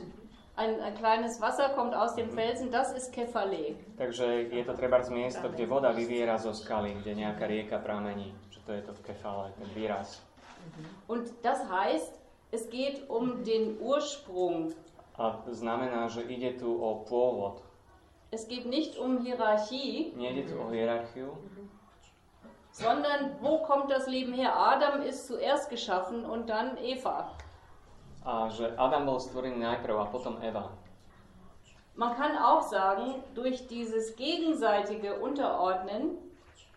[0.55, 3.73] ein, ein kleines Wasser kommt aus dem Felsen, das ist Kephale.
[3.97, 8.37] Takže je to treba z miesto, kde voda vyviera zo skaly, kde nejaká rieka pramení.
[8.53, 10.21] Že to je to kefale, ten výraz.
[11.07, 12.13] Und das heißt,
[12.51, 14.73] es geht um den Ursprung.
[15.17, 17.65] A znamená, že ide tu o pôvod.
[18.29, 21.31] Es geht nicht um Hierarchie, Nejde tu o hierarchiu,
[22.77, 24.53] sondern wo kommt das Leben her?
[24.53, 27.31] Adam ist zuerst geschaffen und dann Eva.
[28.27, 30.69] a že Adam bol stvorený najprv a potom Eva.
[31.95, 36.19] Man kann auch sagen, durch dieses gegenseitige Unterordnen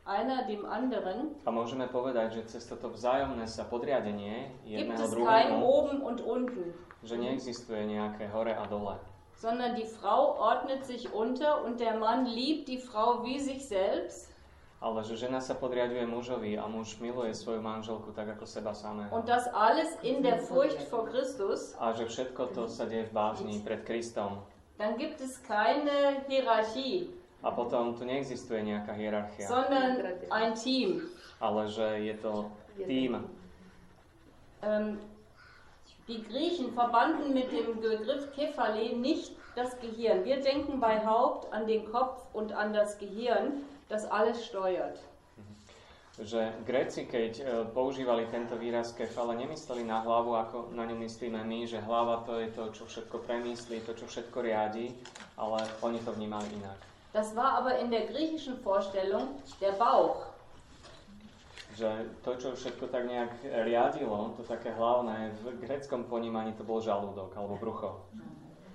[0.07, 5.13] einer dem anderen A môžeme povedať, že cez toto vzájomné sa podriadenie gibt jedného es
[5.13, 6.73] kein Oben und Unten,
[7.05, 8.97] že neexistuje nejaké hore a dole.
[9.37, 14.30] sondern die Frau ordnet sich unter und der Mann liebt die Frau wie sich selbst
[14.81, 19.13] Ale že žena sa podriaduje mužovi a muž miluje svoju manželku tak ako seba samého.
[19.13, 23.13] und das alles in der Furcht vor Christus, A že všetko to sa deje v
[23.13, 24.41] bázni pred Kristom.
[24.81, 27.13] dann gibt es keine Hierarchie,
[27.45, 30.01] A potom tu neexistuje nejaká hierarchia, sondern
[30.33, 31.13] ein Team.
[31.41, 32.49] ale že je to
[32.81, 33.21] tým.
[34.65, 34.97] Ähm,
[36.09, 40.25] die Griechen verbanden mit dem Begriff Kephale nicht das Gehirn.
[40.25, 44.97] Wir denken bei Haupt an den Kopf und an das Gehirn, das alles steuert.
[46.21, 51.41] Že Gréci, keď e, používali tento výraz kefale, nemysleli na hlavu, ako na ňu myslíme
[51.43, 54.93] my, že hlava to je to, čo všetko premyslí, to, čo všetko riadi,
[55.41, 56.77] ale oni to vnímali inak.
[57.11, 60.29] Das war aber in der griechischen Vorstellung der Bauch.
[61.75, 63.33] Že to, čo všetko tak nejak
[63.65, 67.91] riadilo, to také hlavné, v gréckom ponímaní to bol žalúdok alebo brucho.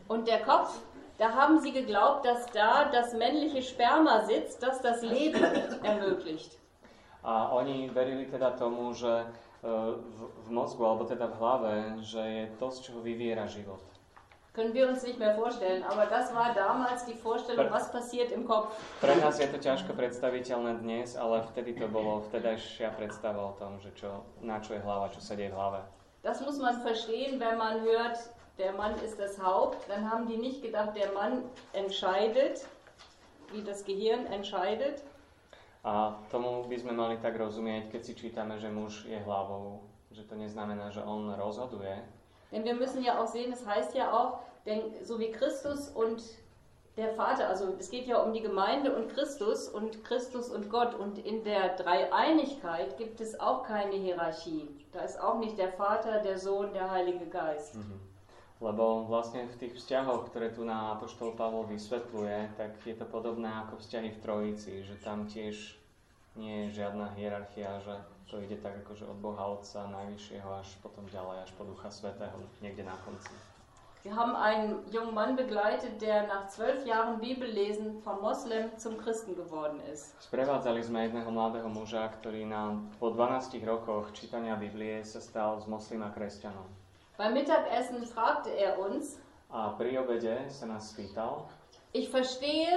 [0.09, 0.81] Und der Kopf,
[1.17, 5.43] da haben sie geglaubt, dass da das männliche Sperma sitzt, das das Leben
[5.83, 6.59] ermöglicht.
[7.23, 9.25] A oni verili teda tomu, že e,
[9.97, 11.73] v, v mozgu, alebo teda v hlave,
[12.05, 13.81] že je to, z čoho vyviera život.
[14.53, 18.45] Können wir uns nicht mehr vorstellen, aber das war damals die Vorstellung, was passiert im
[18.47, 18.71] Kopf.
[19.01, 23.83] Pre nás je to ťažko predstaviteľné dnes, ale vtedy to bolo vtedajšia predstava o tom,
[23.83, 25.81] že čo, na čo je hlava, čo sa deje v hlave.
[26.23, 28.15] Das muss man verstehen, wenn man hört,
[28.57, 29.89] der Mann ist das Haupt.
[29.89, 31.43] Dann haben die nicht gedacht, der Mann
[31.73, 32.65] entscheidet,
[33.51, 35.03] wie das Gehirn entscheidet,
[35.85, 40.25] A tomu by sme mali tak rozumieť, keď si čítame, že muž je hlavou, že
[40.25, 42.01] to neznamená, že on rozhoduje,
[42.51, 46.23] Denn wir müssen ja auch sehen, es heißt ja auch, denn so wie Christus und
[46.97, 50.95] der Vater, also es geht ja um die Gemeinde und Christus und Christus und Gott
[50.95, 54.69] und in der Dreieinigkeit gibt es auch keine Hierarchie.
[54.91, 57.77] Da ist auch nicht der Vater, der Sohn, der Heilige Geist.
[58.63, 63.51] Lebo vlastne v tých vzťahoch, ktoré tu na Apoštol Pavol vysvetľuje, tak je to podobné
[63.67, 65.75] ako vzťahy v Trojici, že tam tiež
[66.39, 67.95] nie je žiadna hierarchia, že
[68.31, 72.35] to ide tak akože od Boha Otca najvyššieho až potom ďalej, až po Ducha Svetého,
[72.63, 73.31] niekde na konci.
[74.05, 79.33] Wir haben einen jungen Mann begleitet, der nach zwölf Jahren Bibellesen vom Moslem zum Christen
[79.33, 80.13] geworden ist.
[80.21, 85.65] Sprevádzali sme jedného mladého muža, ktorý nám po 12 rokoch čítania Biblie sa stal z
[85.65, 86.84] moslima kresťanom.
[87.17, 90.37] Beim Mittagessen fragte er uns, A obede
[91.93, 92.67] ich verstehe,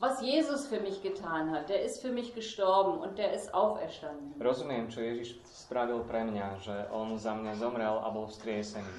[0.00, 1.68] was Jesus für mich getan hat.
[1.68, 4.34] Der ist für mich gestorben und der ist auferstanden.
[4.40, 8.90] rozumiem, čo Ježiš spravil pre mňa, že on za mňa zomrel a bol vzkriesený.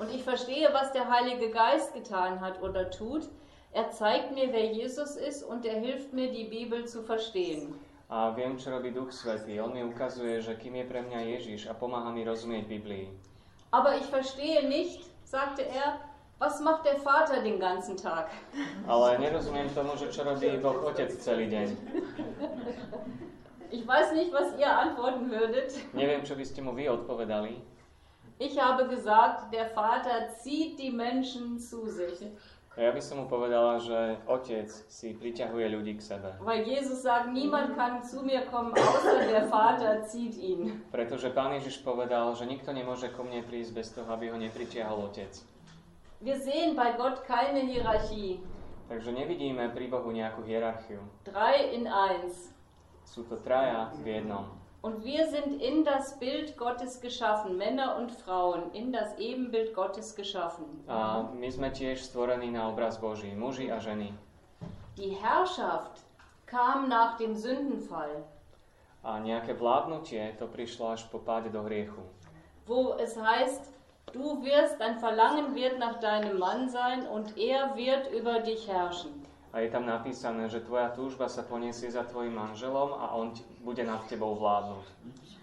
[0.00, 3.28] Und ich verstehe, was der Heilige Geist getan hat oder tut.
[3.72, 7.78] Er zeigt mir, wer Jesus ist und er hilft mir, die Bibel zu verstehen.
[8.08, 9.60] A viem, čo robí Duch Svetý.
[9.60, 13.08] On mi ukazuje, že kým je pre mňa Ježiš a pomáha mi rozumieť Biblii.
[13.72, 15.98] Aber ich verstehe nicht, sagte er,
[16.38, 18.28] was macht der Vater den ganzen Tag?
[18.86, 21.68] Ale nerozumiem tomu, že čo robí Boh Otec celý deň.
[23.72, 25.72] Ich weiß nicht, was ihr antworten würdet.
[25.96, 27.64] Neviem, čo by ste mu vy odpovedali.
[28.36, 32.28] Ich habe gesagt, der Vater zieht die Menschen zu sich.
[32.72, 36.32] A ja by som mu povedala, že Otec si priťahuje ľudí k sebe.
[36.40, 40.80] Weil Jesus sagt, niemand kann zu mir kommen, außer der Vater zieht ihn.
[40.88, 45.12] Pretože Pán Ježiš povedal, že nikto nemôže ku mne prísť bez toho, aby ho nepritiahol
[45.12, 45.36] Otec.
[46.24, 48.40] Wir sehen bei Gott keine Hierarchie.
[48.88, 51.00] Takže nevidíme pri Bohu nejakú hierarchiu.
[51.28, 52.56] Drei in eins.
[53.04, 54.61] Sú to traja v jednom.
[54.82, 60.14] Und wir sind in das Bild Gottes geschaffen, Männer und Frauen, in das Ebenbild Gottes
[60.16, 60.66] geschaffen.
[60.90, 64.10] A my sme tiež stvorení na obraz Boží, muži a ženy.
[64.98, 66.02] Die Herrschaft
[66.50, 68.26] kam nach dem Sündenfall,
[69.02, 72.02] A nejaké vládnutie to prišlo až po páde do hriechu.
[72.66, 73.66] wo es heißt,
[74.14, 79.21] du wirst, dein Verlangen wird nach deinem Mann sein und er wird über dich herrschen.
[79.52, 83.84] A je tam napísané, že tvoja túžba sa poniesie za tvojim manželom a on bude
[83.84, 84.84] nad tebou vládnuť.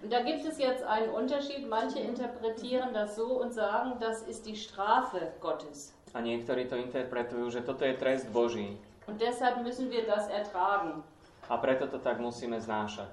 [0.09, 1.67] Da gibt es jetzt einen Unterschied.
[1.69, 5.93] Manche interpretieren das so und sagen, das ist die Strafe Gottes.
[6.15, 11.03] A niektorí to interpretujú, že toto je trest Boží Und deshalb müssen wir das ertragen.
[11.49, 13.09] a preto to tak musíme znášať.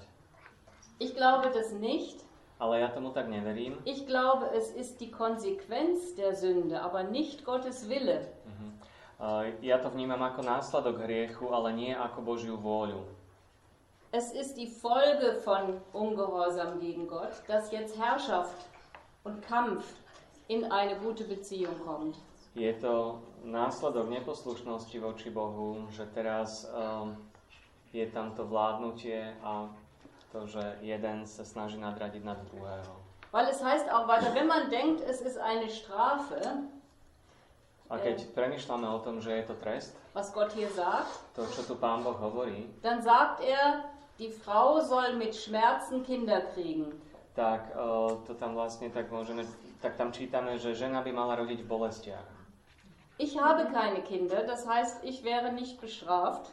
[1.01, 2.25] Ich glaube das nicht.
[2.57, 3.77] Ale ja tomu tak neverím.
[3.85, 8.25] Ich glaube, es ist die Konsequenz der Sünde, aber nicht Gottes Wille.
[8.49, 8.73] Uh,
[9.65, 13.01] Ja to vnímam ako následok hriechu, ale nie ako Božiu vôľu.
[14.13, 18.69] Es ist die Folge von Ungehorsam gegen Gott, dass jetzt Herrschaft
[19.25, 19.85] und Kampf
[20.49, 22.17] in eine gute Beziehung kommt.
[22.55, 27.17] Je to následok neposlušnosti voči Bohu, že teraz um,
[27.93, 29.69] je tam to vládnutie a
[30.33, 32.97] to, že jeden sa snaží nadradiť nad druhého.
[33.33, 36.41] Weil es heißt auch weiter, wenn man denkt, es ist eine Strafe,
[37.87, 41.63] A keď premyšľame o tom, že je to trest, was Gott hier sagt, to, čo
[41.63, 43.87] tu Pán Boh hovorí, dann sagt er,
[44.19, 46.99] die Frau soll mit Schmerzen Kinder kriegen.
[47.37, 49.45] tak uh, to tam vlastne tak môžeme,
[49.85, 52.29] tak tam čítame, že žena by mala rodiť v bolestiach.
[53.21, 56.49] Ich habe keine Kinder, das heißt, ich wäre nicht bestraft.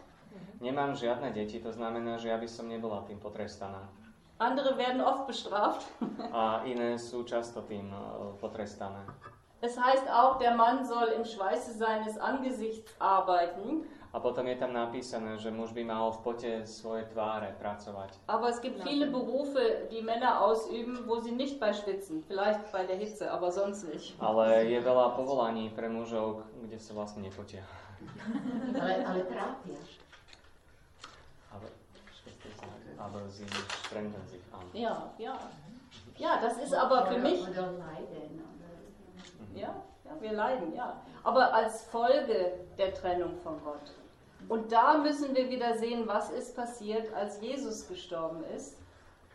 [0.59, 3.87] Nemám žiadne deti, to znamená, že ja by som nebola tým potrestaná.
[4.39, 5.87] Andere werden oft bestraft.
[6.35, 9.07] A iné sú často tým uh, potrestané.
[9.63, 13.87] Es heißt auch, der Mann soll im Schweiße seines Angesichts arbeiten.
[14.11, 18.11] A potom je tam napísané, že muž by mal v pote svojej tváre pracovať.
[18.27, 22.21] Aber es gibt viele Berufe, die Männer ausüben, wo sie nicht bei schwitzen.
[22.27, 24.19] Vielleicht bei der Hitze, aber sonst nicht.
[24.19, 27.63] Ale je veľa povolaní pre mužov, kde sa vlastne nepotia.
[28.75, 29.79] Ale, ale trápia.
[31.55, 31.71] Aber,
[32.99, 33.47] aber sie
[33.87, 34.67] sprengen sich an.
[34.75, 35.39] Ja, ja.
[36.19, 38.52] Ja, das ist aber für mich, Oder leiden.
[39.55, 39.75] Ja,
[40.05, 41.01] ja, wir leiden, ja.
[41.23, 43.91] Aber als Folge der Trennung von Gott.
[44.49, 48.77] Und da müssen wir wieder sehen, was ist passiert, als Jesus gestorben ist.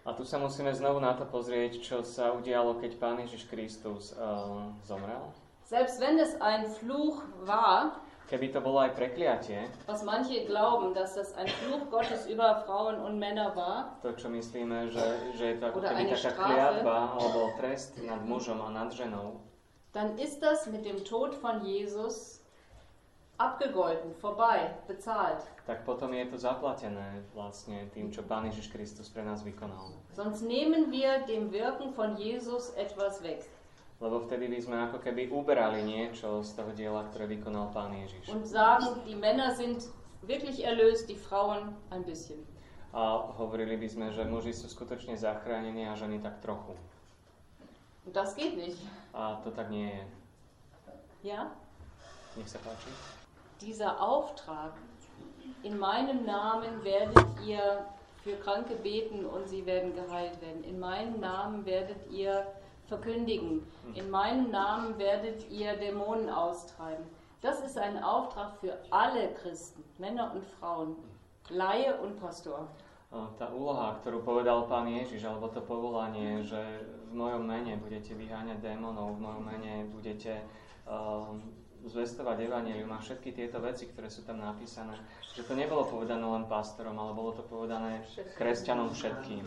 [0.08, 4.16] A tu sa musíme znovu na to pozrieť, čo sa udialo, keď Pán Ježiš Kristus
[4.16, 5.20] uh, zomrel.
[5.68, 11.16] Selbst wenn es ein Fluch war, Keby to bolo aj prekliatie, was manche glauben, dass
[11.16, 15.54] das ein Fluch Gottes über Frauen und Männer war, to čo myslíme, že, že je
[15.60, 19.40] to ako keby taká kliatba alebo trest nad mužom a nad ženou,
[19.92, 22.40] dann ist das mit dem Tod von Jesus
[23.38, 25.46] abgegolten, vorbei, bezahlt.
[25.66, 29.94] tak potom je to zaplatené vlastne tým, čo Pán Ježiš Kristus pre nás vykonal.
[30.16, 33.46] Sonst nehmen wir dem Wirken von Jesus etwas weg
[33.98, 38.30] Lebo vtedy by sme ako keby uberali niečo z toho diela, ktoré vykonal Pán Ježiš.
[38.30, 39.90] und sagen, die Männer sind
[40.22, 42.38] wirklich erlöst, die Frauen ein bisschen.
[42.94, 46.78] A hovorili by sme, že muži sú skutočne zachránení a ženy tak trochu.
[48.06, 48.78] Und das geht nicht.
[49.18, 50.04] A to tak nie je.
[51.34, 51.50] Ja?
[52.38, 52.86] Nech sa páči.
[53.58, 54.78] Dieser Auftrag,
[55.66, 57.82] in meinem Namen werdet ihr
[58.22, 60.62] für Kranke beten und sie werden geheilt werden.
[60.62, 62.46] In meinem Namen werdet ihr
[62.86, 63.66] verkündigen.
[63.98, 67.04] In meinem Namen werdet ihr Dämonen austreiben.
[67.42, 70.94] Das ist ein Auftrag für alle Christen, Männer und Frauen,
[71.50, 72.68] Laie und Pastor.
[73.08, 76.60] Tá úloha, ktorú povedal Pán Ježiš, alebo to povolanie, že
[77.08, 80.44] v mojom mene budete vyháňať démonov, v mojom mene budete
[80.84, 81.40] um,
[81.88, 84.94] zvestovať evanelium a všetky tieto veci, ktoré sú tam napísané,
[85.34, 88.04] že to nebolo povedané len pastorom, ale bolo to povedané
[88.36, 89.44] kresťanom všetkým.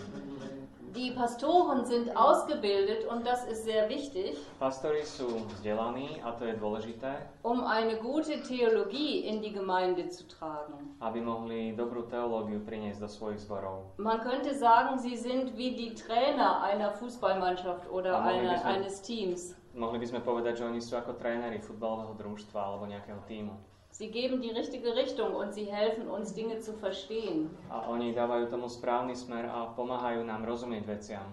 [0.92, 6.56] Die Pastoren sind ausgebildet und das ist sehr wichtig, Pastori sú vzdelaní a to je
[6.60, 7.16] dôležité,
[7.48, 11.00] um eine gute Theologie in die Gemeinde zu tragen.
[11.00, 13.96] aby mohli dobrú teológiu priniesť do svojich zborov.
[13.98, 19.56] Man könnte sagen, sie sind wie die Trainer einer Fußballmannschaft oder einer, eines Teams.
[19.72, 23.56] Mohli by sme povedať, že oni sú ako tréneri futbalového družstva alebo nejakého týmu.
[23.92, 27.52] Sie geben die richtige Richtung und sie helfen uns, Dinge zu verstehen.
[27.68, 31.28] A oni dávajú tomu správny smer a pomáhajú nám rozumieť veciam.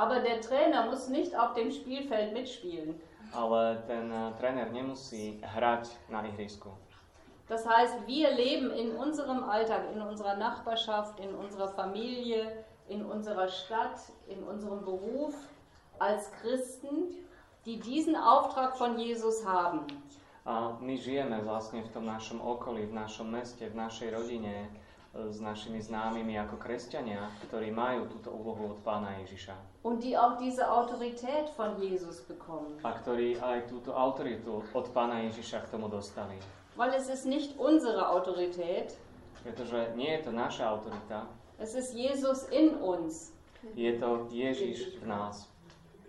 [0.00, 2.96] Aber der Trainer muss nicht auf dem Spielfeld mitspielen.
[3.32, 6.72] Ale ten eh, tréner nemusí hrať na ihrisku.
[7.48, 13.48] Das heißt, wir leben in unserem Alltag, in unserer Nachbarschaft, in unserer Familie, in unserer
[13.48, 15.34] Stadt, in unserem Beruf
[15.98, 17.16] als Christen,
[17.68, 19.84] die diesen Auftrag von Jesus haben.
[20.48, 25.28] A my žijeme vlastne v tom našom okolí, v našom meste, v našej rodine, eh,
[25.28, 29.52] s našimi známymi ako kresťania, ktorí majú túto úlohu od pána Ježiša.
[29.84, 32.80] Und die auch diese Autorität von Jesus bekommen.
[32.80, 36.40] A ktorí aj túto autoritu od pána Ježiša k tomu dostali.
[36.80, 38.96] Weil es ist nicht unsere Autorität,
[39.44, 41.28] Pretože nie je to naša autorita,
[41.60, 43.36] es ist Jesus in uns.
[43.76, 45.44] je to Ježiš v nás.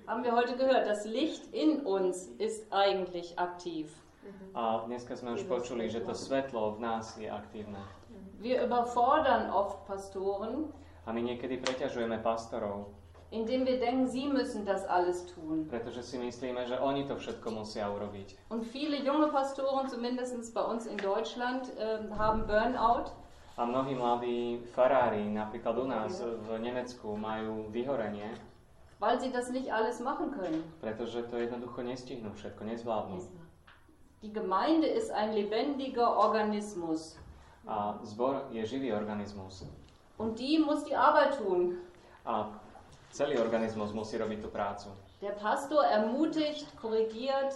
[0.10, 3.94] Haben wir heute gehört, das Licht in uns ist eigentlich aktiv.
[4.58, 7.78] A dneska sme už počuli, že to svetlo v nás je aktívne.
[8.42, 10.74] Wir überfordern oft Pastoren,
[11.06, 12.90] A my niekedy preťažujeme pastorov,
[13.30, 15.70] indem wir denken, sie müssen das alles tun.
[15.70, 18.50] pretože si myslíme, že oni to všetko musia urobiť.
[18.50, 23.14] Und viele junge Pastoren, zumindest bei uns in Deutschland, ähm, haben Burnout,
[23.60, 28.32] A mnohí mladí farári, napríklad u nás v Nemecku, majú vyhorenie,
[29.00, 30.64] weil sie das nicht alles machen können.
[30.82, 33.18] pretože to jednoducho nestihnú všetko, nezvládnu.
[34.22, 37.16] Die Gemeinde ist ein lebendiger Organismus
[37.68, 39.64] A zbor je živý organizmus.
[40.18, 41.78] und die muss die Arbeit tun.
[42.26, 42.52] A
[43.12, 44.90] celý organizmus musí robiť tú prácu.
[45.22, 47.56] Der Pastor ermutigt, korrigiert,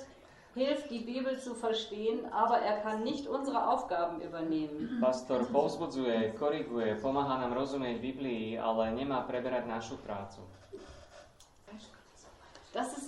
[0.56, 5.00] hilft, die Bibel zu verstehen, aber er kann nicht unsere Aufgaben übernehmen.
[5.02, 10.44] Pastor povzbudzuje, koriguje, pomáha nám rozumieť Biblii, ale nemá preberať našu prácu.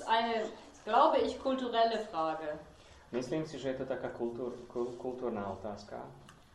[0.08, 0.50] Eine,
[0.86, 2.60] glaube ich, kulturelle Frage.
[3.12, 6.02] Myslím si, že je to taká kultúr, kul- kultúrna otázka.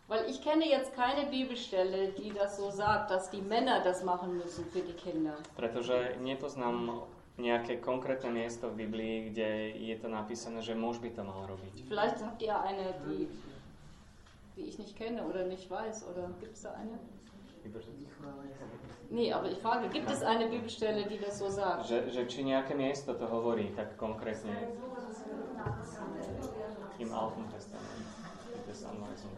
[0.09, 4.37] Weil ich kenne jetzt keine Bibelstelle, die das so sagt, dass die Männer das machen
[4.37, 5.39] müssen für die Kinder.
[5.55, 7.07] Pretože nepoznám
[7.39, 9.49] nejaké konkrétne miesto v Biblii, kde
[9.79, 11.87] je to napísané, že muž by to mal robiť.
[11.89, 13.31] Vielleicht habt ihr eine, die,
[14.59, 16.05] die ich nicht kenne oder nicht weiß.
[16.11, 16.99] Oder gibt es da eine?
[19.11, 21.87] Nee, aber ich frage, gibt es eine Bibelstelle, die das so sagt?
[21.91, 24.55] Že, že či nejaké miesto to hovorí tak konkrétne
[27.03, 28.07] im Alten Testament.
[28.71, 29.31] Das Anweisung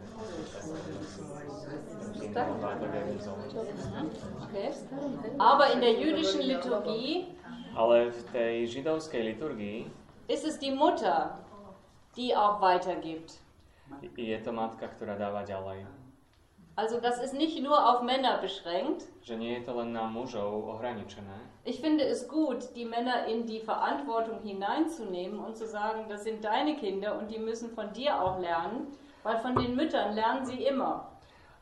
[4.43, 4.71] Okay.
[5.39, 7.25] Aber in der jüdischen Liturgie
[7.75, 9.89] Ale v tej židovskej liturgii
[10.27, 11.41] ist es die Mutter,
[12.15, 13.41] die auch weitergibt.
[14.15, 16.02] je to matka, ktorá dáva ďalej.
[16.75, 19.05] Also das ist nicht nur auf Männer beschränkt.
[19.21, 21.37] Že nie je to len na mužov ohraničené.
[21.65, 26.43] Ich finde es gut, die Männer in die Verantwortung hineinzunehmen und zu sagen, das sind
[26.43, 28.87] deine Kinder und die müssen von dir auch lernen,
[29.21, 31.13] weil von den Müttern lernen sie immer.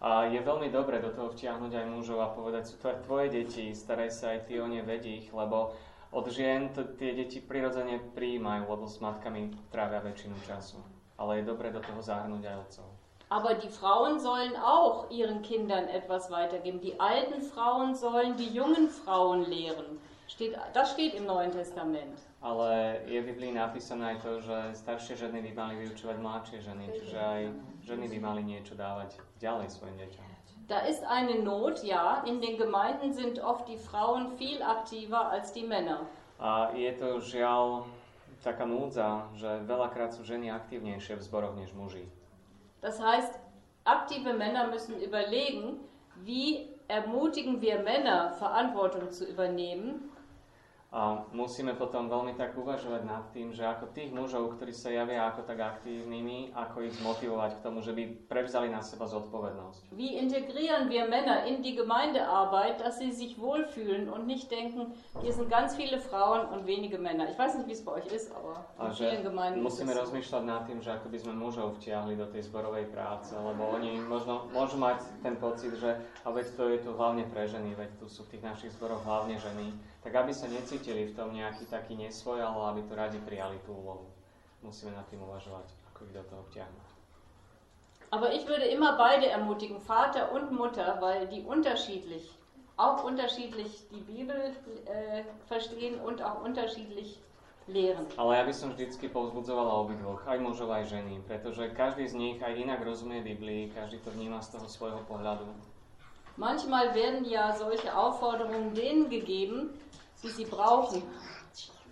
[0.01, 3.29] A je veľmi dobre do toho vtiahnuť aj mužov a povedať, sú to aj tvoje
[3.29, 5.77] deti, staraj sa aj ty o ne, vedí ich, lebo
[6.09, 10.81] od žien to, tie deti prirodzene prijímajú, lebo s matkami trávia väčšinu času.
[11.21, 13.00] Ale je dobre do toho zahrnúť aj otcov.
[13.31, 16.81] Aber die Frauen sollen auch ihren Kindern etwas weitergeben.
[16.81, 20.01] Die alten Frauen sollen die jungen Frauen lehren.
[20.27, 22.19] Steht, das steht im Neuen Testament.
[22.41, 26.85] Ale je v Biblii napísané aj to, že staršie ženy by mali vyučovať mladšie ženy,
[26.91, 27.41] čiže aj
[27.87, 30.25] ženy by mali niečo dávať ďalej svojim deťom.
[30.67, 32.23] Da ist eine Not, ja.
[32.27, 36.03] In den Gemeinden sind oft die Frauen viel aktiver als die Männer.
[36.35, 37.87] A je to žiaľ
[38.43, 42.03] taká núdza, že veľakrát sú ženy aktívnejšie v zboroch než muži.
[42.81, 43.39] Das heißt,
[43.83, 45.79] aktive Männer müssen überlegen,
[46.23, 50.10] wie ermutigen wir Männer, Verantwortung zu übernehmen
[50.91, 55.23] A musíme potom veľmi tak uvažovať nad tým, že ako tých mužov, ktorí sa javia
[55.31, 59.95] ako tak aktívnymi, ako ich zmotivovať k tomu, že by prevzali na seba zodpovednosť.
[59.95, 64.91] Wie integrieren wir Männer in die Gemeindearbeit, dass sie sich wohlfühlen und nicht denken,
[65.23, 67.31] hier sind ganz viele Frauen und wenige Männer.
[67.31, 70.67] Ich weiß nicht, wie es bei euch ist, aber in vielen Gemeinden musíme rozmýšľať nad
[70.67, 74.75] tým, že ako by sme mužov vtiahli do tej zborovej práce, lebo oni možno môžu
[74.75, 75.95] mať ten pocit, že
[76.27, 79.07] a veď to je tu hlavne pre ženy, veď tu sú v tých našich zboroch
[79.07, 79.71] hlavne ženy,
[80.01, 83.77] tak aby sa necítili v tom nejaký taký nesvoj, ale aby to radi prijali tú
[83.77, 84.09] úlohu.
[84.65, 86.87] Musíme nad tým uvažovať, ako ich do toho vtiahnuť.
[88.11, 92.27] Aber ich würde immer beide ermutigen, Vater und Mutter, weil die unterschiedlich,
[92.75, 97.21] auch unterschiedlich die Bibel äh, verstehen und auch unterschiedlich
[97.71, 98.05] lehren.
[98.19, 102.37] Ale ja by som vždycky povzbudzovala obidvoch, aj mužov, aj ženy, pretože každý z nich
[102.43, 105.47] aj inak rozumie Biblii, každý to vníma z toho svojho pohľadu.
[106.37, 109.69] Manchmal werden ja solche Aufforderungen denen gegeben,
[110.23, 111.03] die sie brauchen.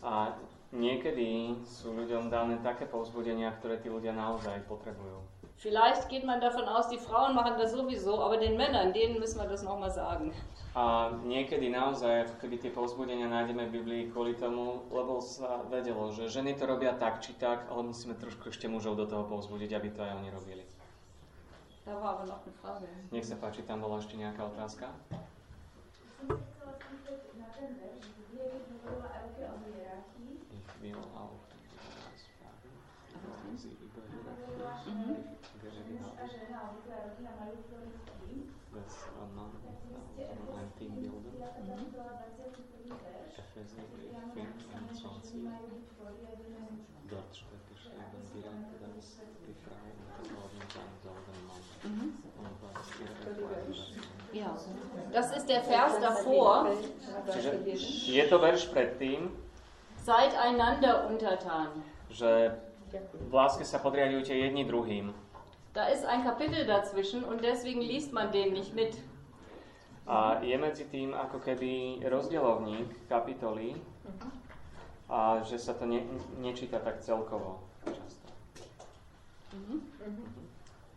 [0.02, 0.32] A
[0.72, 5.20] niekedy sú ľuďom dané také povzbudenia, ktoré tí ľudia naozaj potrebujú.
[5.60, 9.44] Vielleicht geht man davon aus, die Frauen machen das sowieso, aber den Männern, denen müssen
[9.44, 10.32] wir das nochmal sagen.
[10.72, 16.32] A niekedy naozaj, keby tie povzbudenia nájdeme v Biblii kvôli tomu, lebo sa vedelo, že
[16.32, 19.90] ženy to robia tak či tak, ale musíme trošku ešte mužov do toho povzbudiť, aby
[19.92, 20.64] to aj oni robili.
[20.64, 21.79] Da war aber noch eine Frage.
[23.10, 24.94] Nech sa páči, tam bola ešte nejaká otázka?
[26.22, 31.02] Som sa chcela spýtať na ten verš, kde keď hovorila Elke o hierarchii, Ich will
[31.18, 32.74] auch etwas fragen.
[33.58, 35.18] Sie über hovorila, že muž
[36.14, 38.38] a žena, obvykle rodina majú tvoriť tým,
[38.70, 38.96] das
[39.34, 41.34] Mann tak vy ste und ein Team bilden.
[41.42, 42.86] ja teda chcela 21.
[43.02, 45.26] verš, Epheser ja mám napísané, že 25.
[45.26, 47.02] ženy majú byť poriadené mužom.
[47.10, 47.34] Dort
[48.08, 51.43] geschrieben, direkt, dass die Frau unterordnet sein soll dem
[53.00, 53.80] ihre Erfahrung
[54.34, 54.54] Ja.
[55.12, 56.70] Das ist der Vers davor.
[57.34, 57.50] Čiže
[58.14, 59.34] je to verš predtým,
[60.00, 61.82] Seid einander untertan.
[62.10, 62.54] že
[63.30, 65.14] v láske sa podriadujte jedni druhým.
[65.74, 68.97] Da ist ein Kapitel dazwischen und deswegen liest man den nicht mit.
[70.10, 73.78] A je medzi tým ako keby rozdielovník kapitoly
[75.06, 76.02] a že sa to ne,
[76.41, 77.62] nečíta tak celkovo.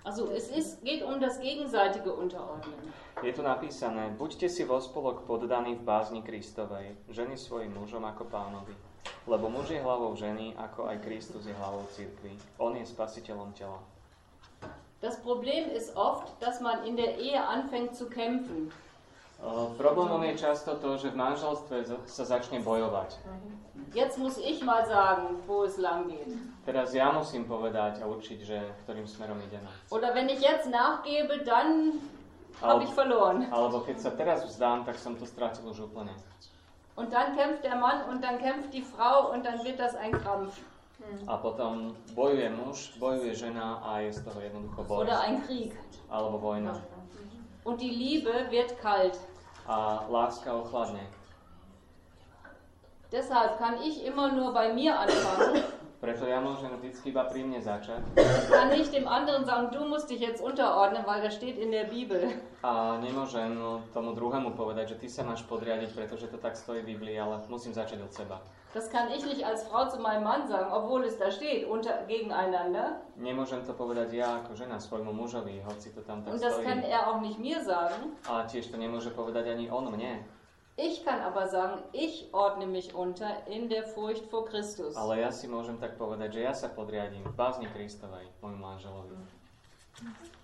[0.04, 2.74] Also es ist, geht um das gegenseitige Unterordnen.
[3.22, 8.26] Je tu napísané, buďte si vo spolok poddaní v bázni Kristovej, ženy svojim mužom ako
[8.26, 8.74] pánovi.
[9.30, 12.34] Lebo muž je hlavou ženy, ako aj Kristus je hlavou cirkvi.
[12.58, 13.78] On je spasiteľom tela.
[14.98, 18.74] Das Problem ist oft, dass man in der Ehe anfängt zu kämpfen.
[19.42, 23.18] Uh, problémom je často to, že v manželstve sa začne bojovať.
[23.90, 26.30] Jetzt muss ich mal sagen, wo es lang geht.
[26.62, 29.66] Teraz ja musím povedať a určiť, že ktorým smerom ideme.
[29.90, 31.98] Oder wenn ich jetzt nachgebe, dann
[32.62, 33.50] habe ich verloren.
[33.50, 36.14] Alebo keď sa teraz vzdám, tak som to strátil už úplne.
[36.94, 40.12] Und dann kämpft der Mann und dann kämpft die Frau und dann wird das ein
[40.12, 40.54] Krampf
[41.26, 45.02] A potom bojuje muž, bojuje žena a je z toho jednoducho boj.
[45.02, 45.74] oder ein Krieg.
[46.10, 46.78] Alebo vojna.
[47.64, 49.18] Und die Liebe wird kalt.
[49.66, 51.06] A láska ochladne.
[53.12, 55.62] Deshalb kann ich immer nur bei mir anfangen,
[56.02, 58.02] Preto ja môžem vždy iba pri mne začať
[58.62, 61.84] kann nicht dem anderen sagen, du musst dich jetzt unterordnen, weil das steht in der
[61.84, 62.30] Bibel.
[62.62, 66.82] a nemôžem no, tomu druhému povedať, že ty sa máš podriadiť, pretože to tak stojí
[66.82, 68.38] v Biblii, ale musím začať od seba.
[68.72, 72.06] Das kann ich nicht als Frau zu meinem Mann sagen, obwohl es da steht, unter,
[72.08, 73.02] gegeneinander.
[73.18, 76.80] Nemôžem to povedať ja ako žena svojmu mužovi, hoci to tam tak Und das kann
[76.80, 76.92] stojí.
[76.92, 78.16] er auch nicht mir sagen.
[78.30, 80.24] A tiež to nemôže povedať ani on mne.
[80.76, 84.96] Ich kann aber sagen, ich ordne mich unter in der Furcht vor Christus.
[84.96, 89.12] Ale ja si môžem tak povedať, že ja sa podriadím v bázni Kristovej, môjmu manželovi.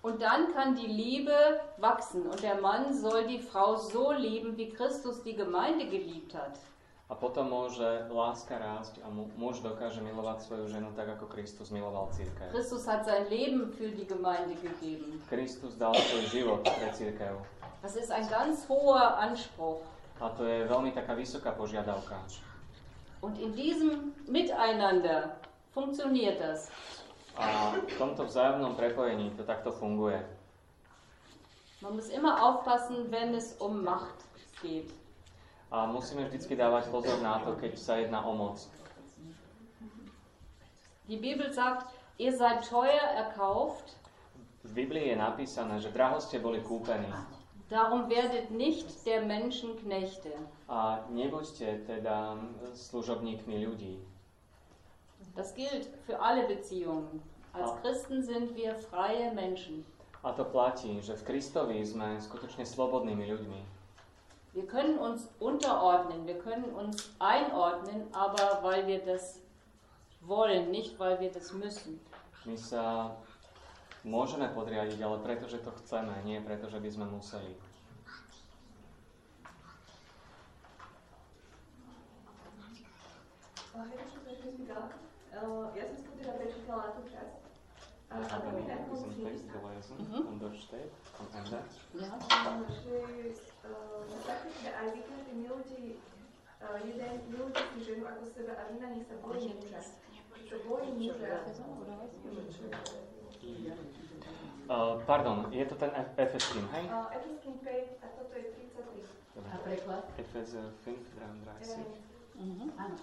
[0.05, 1.33] Und dann kann die Liebe
[1.81, 6.53] wachsen und der Mann soll die Frau so lieben, wie Christus die Gemeinde geliebt hat.
[7.09, 11.73] A potom môže láska rásť a mu- muž dokáže milovať svoju ženu tak, ako Kristus
[11.73, 12.53] miloval církev.
[12.53, 15.17] Christus hat sein Leben für die Gemeinde gegeben.
[15.25, 17.41] Kristus dal svoj život pre církev.
[17.81, 19.81] Das ist ein ganz hoher Anspruch.
[20.19, 22.19] A to je veľmi taká vysoká požiadavka.
[23.23, 25.35] Und in diesem Miteinander
[25.71, 26.71] funktioniert das.
[27.39, 30.19] A v tomto vzájomnom prepojení to takto funguje.
[31.79, 34.27] Man muss immer aufpassen, wenn es um Macht
[34.59, 34.91] geht.
[35.71, 38.67] A musíme vždycky dávať pozor na to, keď sa jedná o moc.
[41.07, 43.99] Die Bibel sagt, ihr seid teuer erkauft,
[44.59, 47.07] V Biblii je napísané, že draho ste boli kúpení.
[47.69, 50.31] Darum werdet nicht der Menschen Knechte.
[50.67, 52.37] A nebuďte teda
[52.73, 53.97] služobníkmi ľudí.
[55.35, 57.21] Das gilt für alle Beziehungen.
[57.53, 57.77] Als Ja.
[57.81, 59.85] Christen sind wir freie Menschen.
[60.23, 63.61] A to platí, že v Kristovi sme skutočne slobodnými ľuďmi.
[64.53, 69.39] Wir können uns unterordnen, wir können uns einordnen, aber weil wir das
[70.21, 72.01] wollen, nicht weil wir das müssen.
[72.45, 73.15] My sa
[74.03, 77.55] môžeme podriadiť, ale preto, že to chceme, nie preto, že by sme museli.
[85.39, 87.39] Ja som eh, teda prečítala na tú časť.
[88.09, 88.89] A, to mi tak
[89.99, 90.27] Mhm.
[90.27, 91.61] und dort steht am Ende,
[91.93, 92.97] že
[93.63, 95.77] uh, takto teda aj vy každý milujte
[96.61, 99.81] uh, jeden milujte si ženu ako seba a žena nech sa bojí muža.
[99.85, 101.37] Sa bojí muža.
[104.69, 106.85] Uh, pardon, je to ten Ef- Efeským, hej?
[106.91, 108.43] Uh, Efeským 5 a toto je
[108.75, 109.49] 33.
[109.53, 110.03] A preklad?
[110.19, 111.79] Efezer 5, 33.
[112.35, 112.67] Mhm.
[112.77, 112.97] Áno.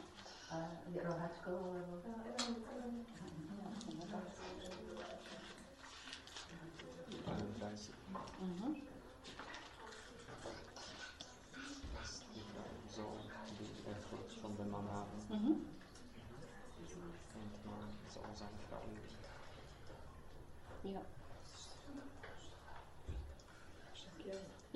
[0.52, 0.56] A
[1.02, 1.94] rohačkou, alebo...
[2.06, 2.12] Uh,
[3.90, 4.26] Evangelium.
[7.24, 7.90] 33.
[8.38, 8.76] Mhm.
[12.86, 13.02] So,
[13.58, 15.66] die Erfurt von dem Mann haben Mhm.
[17.34, 19.16] und man soll seine Frau lieben.
[20.94, 21.00] Ja.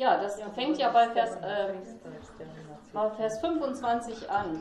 [0.01, 1.75] Ja, das fängt ja bei Vers, äh,
[2.93, 4.57] bei Vers 25 an.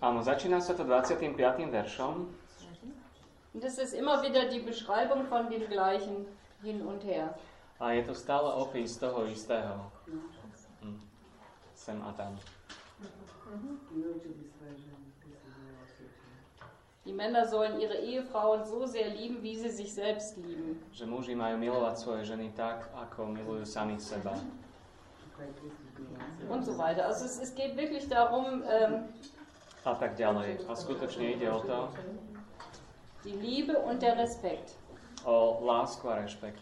[0.00, 1.72] Áno, začína sa to 25.
[1.72, 2.28] veršom
[3.54, 6.26] Und das ist immer wieder die Beschreibung von dem Gleichen
[6.62, 7.32] hin und her.
[7.80, 9.90] a je to stále opis toho istého.
[10.80, 11.00] Hm.
[11.74, 12.36] Sem a tam.
[17.04, 20.76] Die Männer sollen ihre Ehefrauen so sehr lieben, wie sie sich selbst lieben.
[20.92, 24.36] Že muži majú milovať svoje ženy tak, ako milujú samých seba.
[26.48, 27.06] Und so weiter.
[27.06, 29.08] Also es, es geht wirklich darum, ähm,
[29.84, 30.64] A tak ďalej.
[30.68, 31.92] A skutočne ide o to,
[33.24, 34.72] die Liebe und der Respekt.
[35.24, 36.60] o lásku a rešpekt.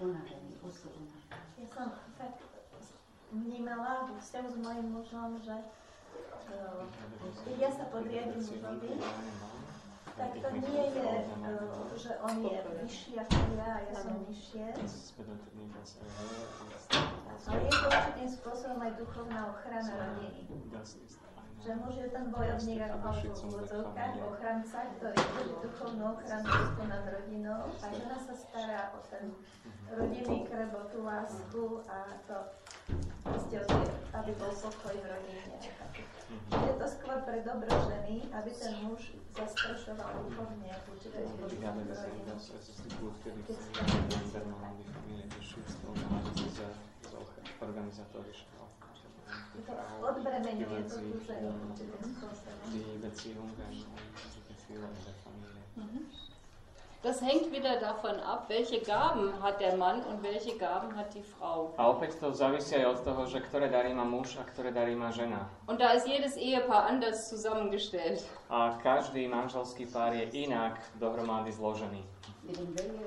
[0.00, 1.12] Unavený, usilený.
[1.60, 2.32] Ja som tak
[3.30, 5.79] vnímala vo vzťahu s mojim mužom, že uh, keď
[7.60, 8.96] ja sa podriadím mužovi,
[10.16, 11.12] tak to nie je,
[11.44, 14.64] uh, že on je vyšší ako ja a ja som nižšie,
[17.48, 20.40] ale je to určitým spôsobom aj duchovná ochrana rodiny.
[21.60, 26.48] Že muž je ten bojovník ako v úvodzovkách, ochranca, ktorý drží duchovnú ochranu
[26.88, 29.36] nad rodinou a žena sa stará o ten
[29.92, 32.36] rodinný krebo, tú lásku a to
[33.50, 33.60] tie,
[34.14, 35.44] aby bol pokoj v rodine.
[36.50, 41.24] Je to skôr pre dobro ženy, aby ten muž zastrešoval duchovne v určitej
[50.00, 52.66] odbremenuje to tú ženu určitým spôsobom.
[54.70, 56.29] Der Familie.
[57.02, 61.22] Das hängt wieder davon ab, welche Gaben hat der Mann und welche Gaben hat die
[61.22, 61.72] Frau.
[61.80, 64.92] A opäť to závisí aj od toho, že ktoré dary má muž a ktoré dary
[64.92, 65.48] má žena.
[65.64, 68.20] Und da ist jedes Ehepaar anders zusammengestellt.
[68.52, 72.04] A každý manželský pár je inak dohromady zložený.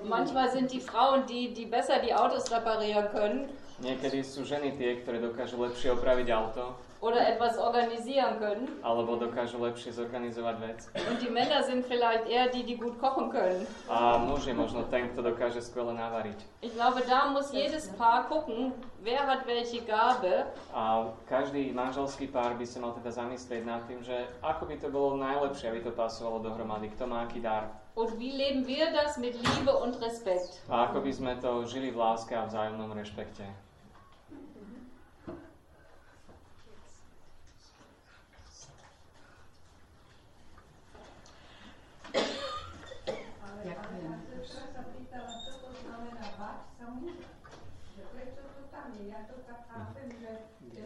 [0.10, 3.50] Manchmal sind die Frauen, die, die besser die Autos reparieren können
[3.82, 8.72] Niekedy sú ženy tie, ktoré dokážu lepšie opraviť auto, oder etwas organisieren können.
[8.80, 10.80] alebo dokážu lepšie zorganizovať vec.
[10.95, 13.68] Und die Männer sind vielleicht eher die, die gut kochen können.
[13.91, 16.39] A muž je možno ten, kto dokáže skvele navariť.
[16.63, 18.71] Ich glaube, da muss jedes Paar gucken,
[19.04, 24.00] wer hat welche Gabe A každý manželský pár by sa mal teda zamyslieť nad tým,
[24.00, 27.67] že ako by to bolo najlepšie, aby to pasovalo dohromady, kto má aký dar.
[27.96, 30.63] und wie leben wir das mit Liebe und Respekt.
[30.66, 33.46] A ako by sme to žili v láske a vzájomnom rešpekte.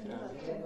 [0.08, 0.58] Gracias.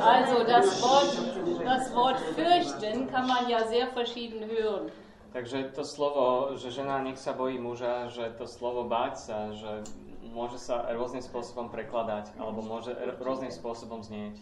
[0.00, 4.90] Also das Wort, das Wort fürchten kann man ja sehr verschieden hören.
[5.34, 9.82] Takže to slovo, že žena nech sa bojí muža, že to slovo báť sa, že
[10.30, 14.38] môže sa rôznym spôsobom prekladať, alebo môže rôznym spôsobom znieť.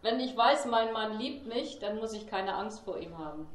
[0.00, 3.50] Wenn ich weiß, mein Mann liebt mich, dann muss ich keine Angst vor ihm haben.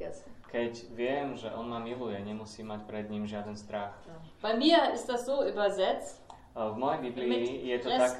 [0.51, 3.95] Keď viem, že on ma miluje, nemusím mať pred ním žiaden strach.
[4.43, 6.19] Bei mir ist das so übersetzt,
[6.55, 8.15] v mojej Biblii je to tak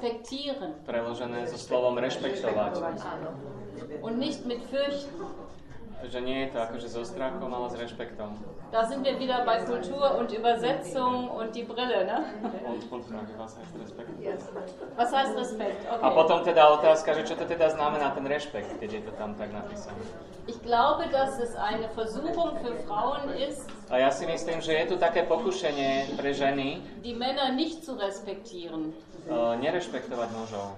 [0.84, 2.80] preložené so slovom rešpektovať.
[4.00, 5.24] und nicht mit fürchten.
[6.04, 8.36] Že nie je to akože so strachom, ale s rešpektom.
[8.70, 12.18] Da sind wir wieder bei Kultur und Übersetzung und die Brille, ne?
[12.68, 13.04] Und, und
[13.38, 14.10] was heißt Respekt?
[14.96, 15.80] Was heißt Respekt?
[15.88, 16.14] A Okay.
[16.14, 19.50] potom teda otázka, že čo to teda znamená ten rešpekt, keď je to tam tak
[19.54, 20.02] napísané.
[20.46, 24.84] Ich glaube, dass es eine Versuchung für Frauen ist, A ja si myslím, že je
[24.86, 28.90] tu také pokušenie pre ženy die Männer nicht zu respektieren,
[29.30, 30.74] uh, nerešpektovať mužov.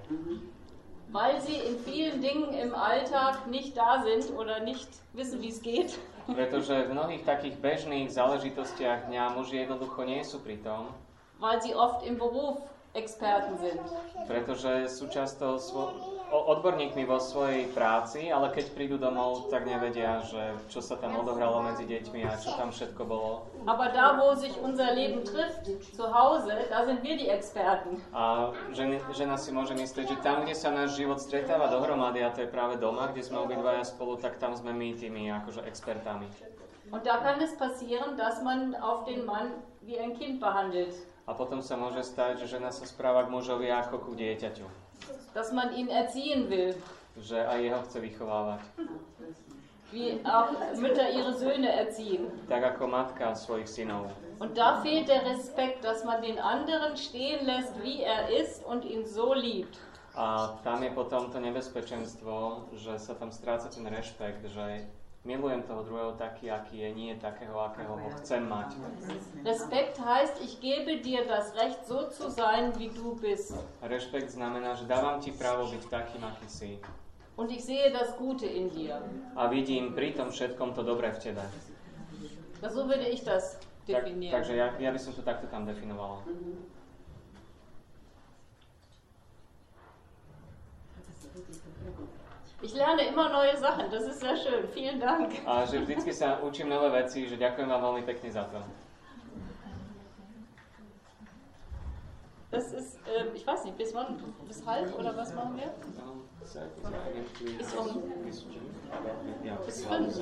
[1.12, 5.60] Weil sie in vielen Dingen im Alltag nicht da sind oder nicht wissen, wie es
[5.62, 5.98] geht.
[6.28, 10.92] Pretože v mnohých takých bežných záležitostiach dňa muži jednoducho nie sú pri tom,
[11.40, 12.60] weil sie oft im Beruf
[12.92, 13.80] Experten sind.
[14.28, 20.56] pretože sú často svo- odborníkmi vo svojej práci, ale keď prídu domov, tak nevedia, že
[20.68, 23.48] čo sa tam odohralo medzi deťmi a čo tam všetko bolo.
[23.64, 28.00] Aber da, wo sich unser Leben trifft, zu Hause, da sind wir die Experten.
[28.12, 32.32] A ženy, žena si môže myslieť, že tam, kde sa náš život stretáva dohromady, a
[32.32, 36.28] to je práve doma, kde sme obidvaja spolu, tak tam sme my tými akože expertami.
[36.88, 40.96] Und da kann es passieren, dass man auf den Mann wie ein Kind behandelt.
[41.28, 44.87] A potom sa môže stať, že žena sa správa k mužovi ako ku dieťaťu.
[45.34, 46.74] Dass man ihn erziehen will,
[47.18, 48.60] Že aj jeho chce vychovávať.
[49.92, 52.28] wie auch Mütter ihre Söhne erziehen.
[52.48, 54.12] Tak ako matka svojich synov.
[54.38, 58.84] Und da fehlt der Respekt, dass man den anderen stehen lässt, wie er ist und
[58.84, 59.78] ihn so liebt.
[60.14, 64.86] A tam je potom to nebezpečenstvo, že sa tam stráca ten rešpekt, že
[65.24, 68.74] milujem toho druhého taký, aký je, nie takého, akého ho chcem mať.
[69.44, 73.54] Respekt heißt, ich gebe dir das Recht, so zu sein, wie du bist.
[73.82, 76.70] Rešpekt znamená, že dávam ti právo byť takým, aký si.
[77.38, 78.98] Und ich sehe das Gute in dir.
[79.36, 81.44] A vidím pri tom všetkom to dobré v tebe.
[82.62, 84.34] So würde ich das Tak, definieren.
[84.34, 86.18] takže ja, ja by som to takto tam definovala.
[92.60, 94.68] Ich lerne immer neue Sachen, das ist sehr schön.
[94.74, 95.30] Vielen Dank.
[95.46, 98.58] A že vždycky sa učím nové veci, že ďakujem vám veľmi pekne za to.
[102.50, 104.18] Das ist, äh, ich weiß nicht, bis wann?
[104.48, 105.70] Bis halb oder was machen wir?
[106.40, 108.02] Bis um,
[109.44, 110.16] Ja, bis fünf.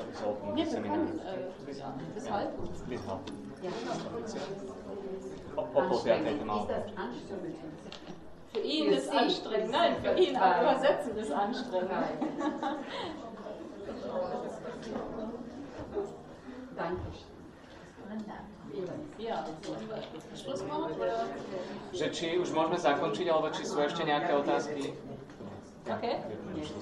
[0.53, 2.51] Nee, wir können, äh, ja, bis halb.
[2.85, 3.21] Bis halb.
[5.55, 6.67] O, o pol piatej to malo.
[8.53, 9.71] Für ihn ist anstrengend.
[9.71, 11.91] Nein, für ihn aber übersetzen ist anstrengend.
[19.17, 19.45] Ja,
[20.35, 20.93] Schluss machen?
[20.93, 21.25] Oder?
[21.91, 24.93] Že či už môžeme zakončiť, alebo či sú ešte nejaké otázky?
[25.87, 26.15] Okay.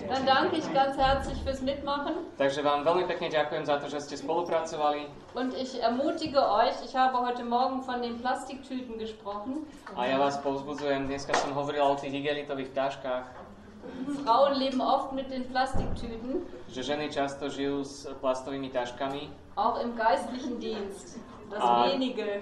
[0.09, 4.01] Dann danke ich ganz herzlich fürs Mitmachen Takže vám veľmi pekne ďakujem za to, že
[4.01, 5.05] ste spolupracovali
[5.37, 9.69] und ich ermutige euch, ich habe heute Morgen von den Plastiktüten gesprochen.
[9.93, 11.05] a ja vás povzbudzujem.
[11.05, 13.25] Dneska som hovorila o tých igelitových taškách,
[14.25, 19.93] Frauen leben oft mit den Plastiktüten, že ženy často žijú s plastovými taškami, auch im
[19.93, 21.21] geistlichen Dienst.
[21.53, 21.85] Das Ah.
[21.85, 22.41] wenige.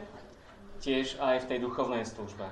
[0.79, 2.47] tiež aj v tej duchovnej službe.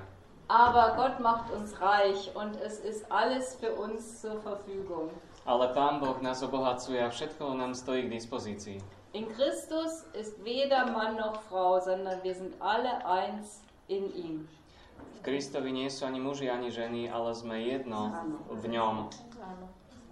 [0.52, 5.08] Aber Gott macht uns reich und es ist alles für uns zur Verfügung.
[5.46, 8.84] Ale Pán Boh nás obohacuje a všetko nám stojí k dispozícii.
[9.12, 14.48] In Christus ist weder Mann noch Frau, sondern wir sind alle eins in ihm.
[15.16, 18.12] V Kristovi nie sú ani muži, ani ženy, ale sme jedno
[18.50, 19.08] v ňom.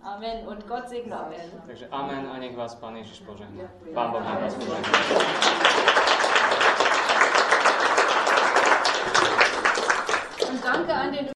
[0.03, 1.53] Amen und Gott segne euch.
[1.67, 3.69] Takže amen a nech vás Pán Ježiš požehná.
[3.93, 6.00] Pán Boh nech vás požehná.
[10.73, 11.27] Danke an den